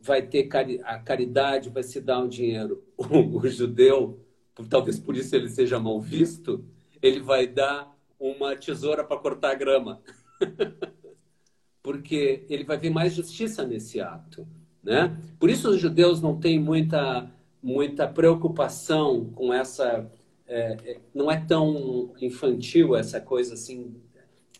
[0.00, 2.82] vai ter cari a caridade, vai se dar um dinheiro.
[3.00, 4.20] O, o judeu,
[4.68, 6.62] talvez por isso ele seja mal visto,
[7.00, 10.02] ele vai dar uma tesoura para cortar grama.
[11.82, 14.46] Porque ele vai ver mais justiça nesse ato.
[14.82, 15.18] Né?
[15.38, 17.30] Por isso os judeus não têm muita,
[17.62, 20.10] muita preocupação com essa.
[20.46, 23.96] É, é não é tão infantil essa coisa assim.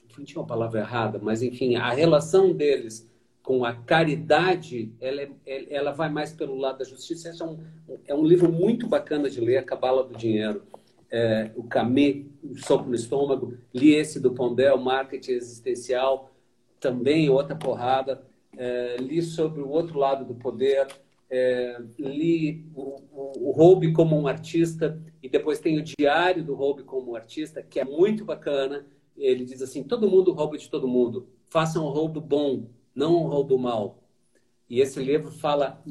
[0.08, 3.09] Infantil é uma palavra errada, mas enfim, a relação deles
[3.42, 7.30] com a caridade, ela, é, ela vai mais pelo lado da justiça.
[7.30, 7.58] Esse é um,
[8.06, 10.62] é um livro muito bacana de ler, A Cabala do Dinheiro.
[11.10, 13.56] É, o Camê, o Soco no Estômago.
[13.74, 16.30] Li esse do Pondé, o Marketing Existencial,
[16.78, 18.22] também outra porrada.
[18.56, 20.86] É, li sobre o outro lado do poder.
[21.28, 27.12] É, li o, Roube como um artista e depois tem o Diário do Roube como
[27.12, 28.86] um artista, que é muito bacana.
[29.16, 31.28] Ele diz assim: todo mundo rouba de todo mundo.
[31.48, 32.64] Façam um roubo bom,
[33.00, 33.98] não um roubo mal.
[34.68, 35.82] E esse livro fala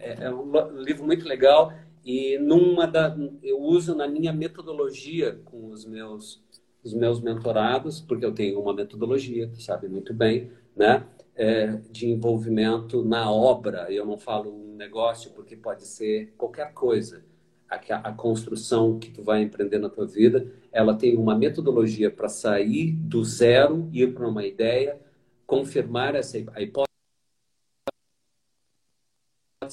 [0.00, 1.72] é, é, é um livro muito legal
[2.04, 6.44] e numa da eu uso na minha metodologia com os meus
[6.82, 11.04] os meus mentorados, porque eu tenho uma metodologia, tu sabe muito bem, né?
[11.34, 13.92] É, de envolvimento na obra.
[13.92, 17.24] Eu não falo um negócio porque pode ser qualquer coisa.
[17.68, 17.76] A,
[18.08, 22.92] a construção que tu vai empreender na tua vida, ela tem uma metodologia para sair
[22.92, 25.00] do zero, ir para uma ideia,
[25.46, 26.86] confirmar essa a hipótese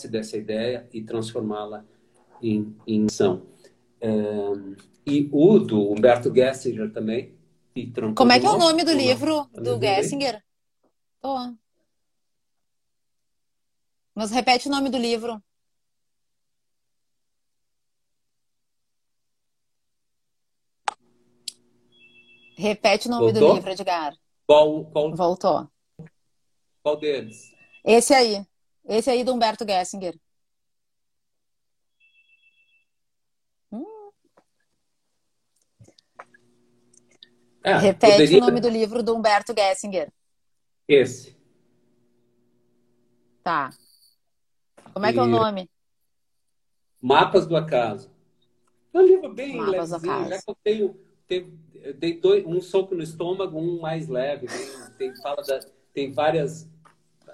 [0.09, 1.85] dessa ideia e transformá-la
[2.41, 3.45] em, em ação.
[4.01, 7.35] Um, e o do Humberto Gessinger também.
[8.15, 10.43] Como é que é o nome do livro do Gessinger?
[11.23, 11.53] Oh.
[14.13, 15.41] Mas repete o nome do livro.
[22.55, 23.49] Repete o nome Voltou?
[23.49, 24.13] do livro, Edgar.
[24.45, 25.15] Qual, qual...
[25.15, 25.69] Voltou.
[26.81, 27.53] Qual deles?
[27.83, 28.45] Esse aí.
[28.85, 30.19] Esse aí do Humberto Gessinger.
[33.71, 34.11] Hum.
[37.63, 38.37] É, Repete poderia...
[38.37, 40.11] o nome do livro do Humberto Gessinger.
[40.87, 41.37] Esse.
[43.41, 43.69] Tá.
[44.93, 45.69] Como é que é o nome?
[47.01, 48.11] Mapas do Acaso.
[48.93, 52.61] É um livro bem Mapas levezinho, já que eu tenho, tenho eu dei dois, um
[52.61, 54.47] soco no estômago, um mais leve.
[54.47, 55.59] Tem, tem, fala da,
[55.93, 56.69] tem várias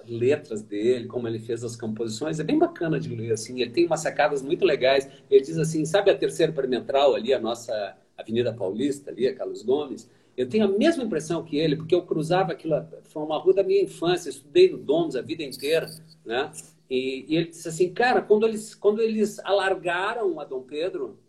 [0.07, 2.39] letras dele, como ele fez as composições.
[2.39, 3.61] É bem bacana de ler, assim.
[3.61, 5.07] Ele tem umas sacadas muito legais.
[5.29, 9.61] Ele diz assim, sabe a terceira perimetral ali, a nossa Avenida Paulista ali, a Carlos
[9.61, 10.09] Gomes?
[10.35, 12.73] Eu tenho a mesma impressão que ele, porque eu cruzava aquilo,
[13.03, 15.85] foi uma rua da minha infância, estudei no Domus a vida inteira,
[16.25, 16.51] né?
[16.89, 21.19] E, e ele disse assim, cara, quando eles, quando eles alargaram a Dom Pedro,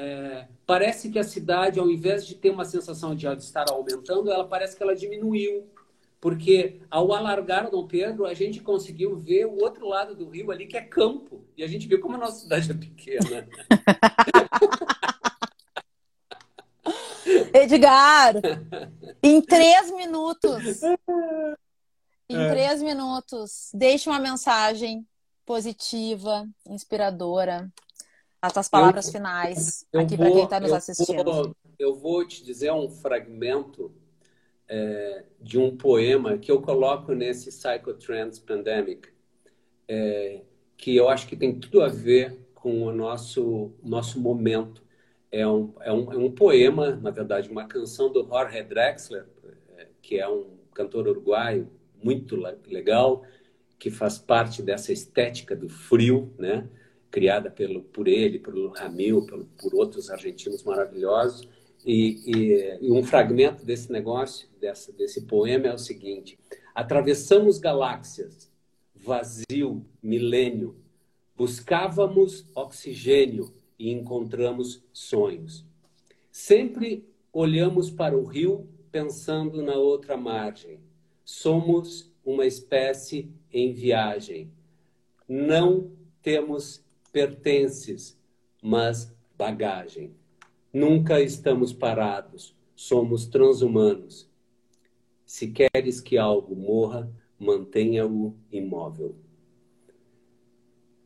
[0.00, 4.46] é, parece que a cidade, ao invés de ter uma sensação de estar aumentando, ela
[4.46, 5.66] parece que ela diminuiu.
[6.20, 10.52] Porque ao alargar o Dom Pedro, a gente conseguiu ver o outro lado do rio
[10.52, 11.44] ali, que é campo.
[11.56, 13.48] E a gente viu como a nossa cidade é pequena.
[17.52, 18.34] Edgar,
[19.20, 20.80] em três minutos,
[22.28, 22.50] em é.
[22.50, 25.04] três minutos, deixe uma mensagem
[25.44, 27.68] positiva, inspiradora
[28.40, 31.24] as tuas palavras eu, finais eu aqui para quem está nos assistindo.
[31.24, 33.92] Vou, eu vou te dizer um fragmento
[34.68, 39.08] é, de um poema que eu coloco nesse Psychotrends Pandemic,
[39.88, 40.42] é,
[40.76, 44.82] que eu acho que tem tudo a ver com o nosso, nosso momento.
[45.30, 49.26] É um, é, um, é um poema, na verdade, uma canção do Jorge Drexler,
[49.76, 51.70] é, que é um cantor uruguaio
[52.02, 52.36] muito
[52.66, 53.24] legal,
[53.78, 56.68] que faz parte dessa estética do frio, né?
[57.18, 61.48] Criada pelo, por ele, pelo Ramil, pelo, por outros argentinos maravilhosos.
[61.84, 66.38] E, e, e, um fragmento desse negócio, dessa, desse poema, é o seguinte:
[66.72, 68.48] Atravessamos galáxias,
[68.94, 70.76] vazio, milênio,
[71.36, 75.66] buscávamos oxigênio e encontramos sonhos.
[76.30, 80.78] Sempre olhamos para o rio pensando na outra margem.
[81.24, 84.52] Somos uma espécie em viagem.
[85.28, 85.90] Não
[86.22, 88.18] temos pertences,
[88.62, 90.14] mas bagagem.
[90.72, 92.54] Nunca estamos parados.
[92.76, 94.30] Somos transhumanos.
[95.26, 99.16] Se queres que algo morra, mantenha-o imóvel.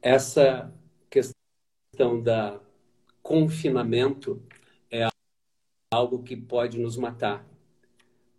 [0.00, 0.72] Essa
[1.09, 2.61] questão da
[3.22, 4.42] confinamento
[4.90, 5.07] é
[5.92, 7.46] algo que pode nos matar,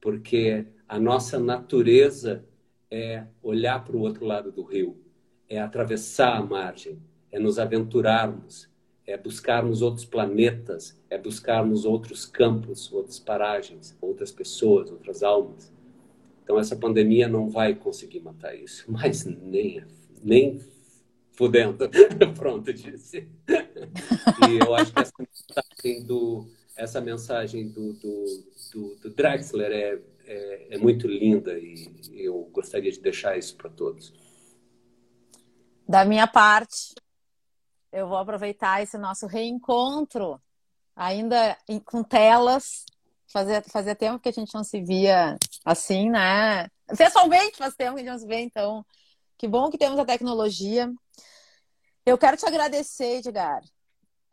[0.02, 2.46] porque a nossa natureza
[2.92, 5.02] é olhar para o outro lado do rio,
[5.48, 7.02] é atravessar a margem,
[7.34, 8.70] é nos aventurarmos,
[9.06, 15.74] é buscarmos outros planetas, é buscarmos outros campos, outras paragens, outras pessoas, outras almas.
[16.44, 19.84] Então essa pandemia não vai conseguir matar isso, mas nem
[20.24, 20.62] nem
[21.32, 21.90] fudendo.
[22.38, 23.28] Pronto, disse.
[23.48, 28.26] e eu acho que essa mensagem do, essa mensagem do, do,
[28.72, 33.72] do, do Drexler é, é, é, muito linda e eu gostaria de deixar isso para
[33.72, 34.14] todos.
[35.90, 36.94] Da minha parte,
[37.94, 40.42] eu vou aproveitar esse nosso reencontro,
[40.96, 42.86] ainda com telas.
[43.32, 46.68] Fazia, fazia tempo que a gente não se via assim, né?
[46.98, 48.84] Pessoalmente, faz tempo que a gente não se vê, então
[49.38, 50.92] que bom que temos a tecnologia.
[52.06, 53.62] Eu quero te agradecer, Edgar.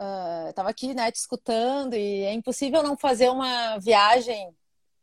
[0.01, 4.55] Uh, Estava aqui, né, te escutando e é impossível não fazer uma viagem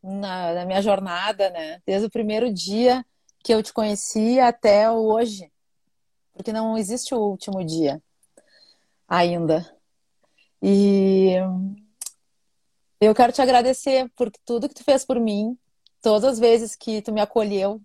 [0.01, 1.79] na, na, minha jornada, né?
[1.85, 3.05] Desde o primeiro dia
[3.43, 5.51] que eu te conheci até hoje,
[6.33, 8.01] porque não existe o último dia
[9.07, 9.65] ainda.
[10.61, 11.35] E
[12.99, 15.57] eu quero te agradecer por tudo que tu fez por mim,
[16.01, 17.81] todas as vezes que tu me acolheu.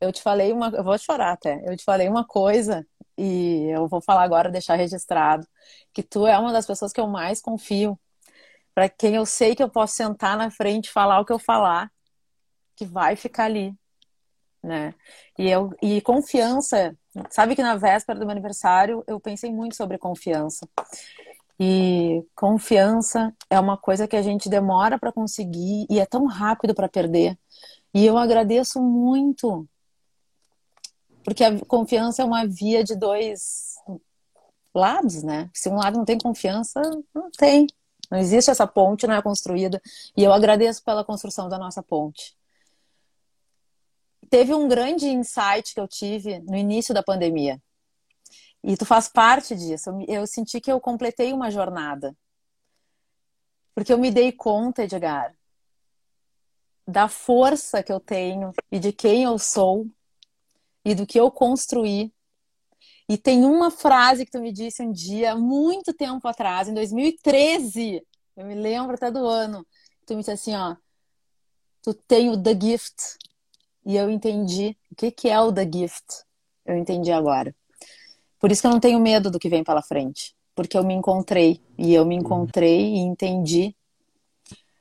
[0.00, 1.62] Eu te falei uma, eu vou chorar até.
[1.66, 5.46] Eu te falei uma coisa e eu vou falar agora, deixar registrado,
[5.92, 7.98] que tu é uma das pessoas que eu mais confio,
[8.74, 11.92] para quem eu sei que eu posso sentar na frente, falar o que eu falar,
[12.74, 13.74] que vai ficar ali,
[14.62, 14.94] né?
[15.38, 16.96] E eu e confiança,
[17.30, 20.68] sabe que na véspera do meu aniversário eu pensei muito sobre confiança.
[21.58, 26.74] E confiança é uma coisa que a gente demora para conseguir e é tão rápido
[26.74, 27.38] para perder.
[27.92, 29.68] E eu agradeço muito
[31.24, 33.76] porque a confiança é uma via de dois
[34.74, 35.50] lados, né?
[35.54, 36.80] Se um lado não tem confiança,
[37.14, 37.66] não tem.
[38.10, 39.80] Não existe essa ponte, não é construída.
[40.16, 42.36] E eu agradeço pela construção da nossa ponte.
[44.30, 47.60] Teve um grande insight que eu tive no início da pandemia.
[48.62, 49.90] E tu faz parte disso.
[50.06, 52.16] Eu senti que eu completei uma jornada.
[53.74, 55.34] Porque eu me dei conta, Edgar,
[56.86, 59.86] da força que eu tenho e de quem eu sou
[60.84, 62.12] e do que eu construí.
[63.08, 68.06] E tem uma frase que tu me disse um dia, muito tempo atrás, em 2013,
[68.36, 69.66] eu me lembro até do ano,
[70.06, 70.76] tu me disse assim, ó,
[71.82, 73.18] tu tem o The Gift.
[73.84, 76.24] E eu entendi o que, que é o The Gift.
[76.66, 77.54] Eu entendi agora.
[78.38, 80.34] Por isso que eu não tenho medo do que vem pela frente.
[80.54, 81.60] Porque eu me encontrei.
[81.78, 83.74] E eu me encontrei e entendi.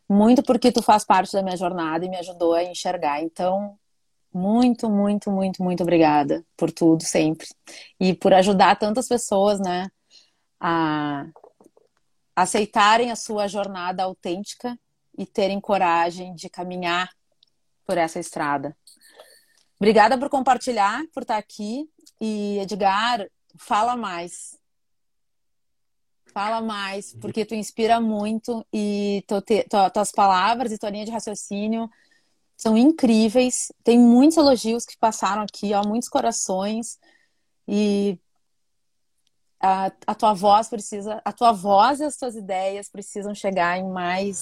[0.08, 3.22] Muito porque tu faz parte da minha jornada e me ajudou a enxergar.
[3.22, 3.78] Então,
[4.34, 7.48] muito, muito, muito, muito obrigada por tudo sempre.
[8.00, 9.88] E por ajudar tantas pessoas, né,
[10.60, 11.26] a
[12.36, 14.78] aceitarem a sua jornada autêntica
[15.18, 17.10] e terem coragem de caminhar
[17.86, 18.76] por essa estrada.
[19.80, 21.90] Obrigada por compartilhar, por estar aqui.
[22.20, 23.26] E Edgar,
[23.58, 24.58] fala mais.
[26.34, 29.26] Fala mais, porque tu inspira muito e
[29.94, 31.90] tuas palavras e tua linha de raciocínio
[32.56, 33.72] são incríveis.
[33.84, 37.00] Tem muitos elogios que passaram aqui, ó, muitos corações.
[37.68, 38.20] E
[39.62, 43.90] a, a tua voz precisa, a tua voz e as tuas ideias precisam chegar em
[43.90, 44.42] mais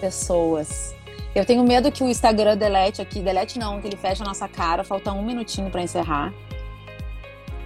[0.00, 0.94] pessoas.
[1.34, 4.46] Eu tenho medo que o Instagram delete aqui, delete não, que ele feche a nossa
[4.46, 6.32] cara, falta um minutinho para encerrar.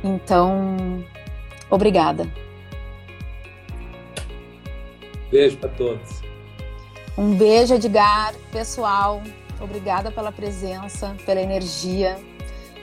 [0.03, 1.05] Então,
[1.69, 2.27] obrigada.
[5.31, 6.23] Beijo para todos.
[7.17, 9.23] Um beijo, Edgar, pessoal.
[9.61, 12.17] Obrigada pela presença, pela energia.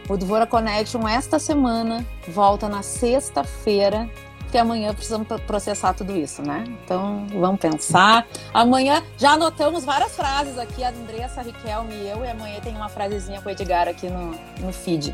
[0.08, 4.08] O Dvora Connection esta semana volta na sexta-feira,
[4.56, 6.64] que amanhã precisamos processar tudo isso, né?
[6.82, 8.26] Então vamos pensar.
[8.54, 12.74] Amanhã já anotamos várias frases aqui, a Andressa, a Riquelme e eu, e amanhã tem
[12.74, 14.32] uma frasezinha com o Edgar aqui no,
[14.62, 15.14] no feed.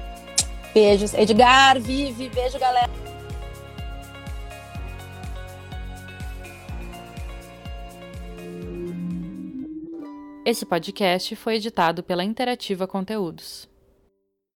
[0.76, 1.16] Beijos.
[1.16, 2.88] Edgar, Vive, beijo, galera.
[10.46, 13.71] Esse podcast foi editado pela Interativa Conteúdos.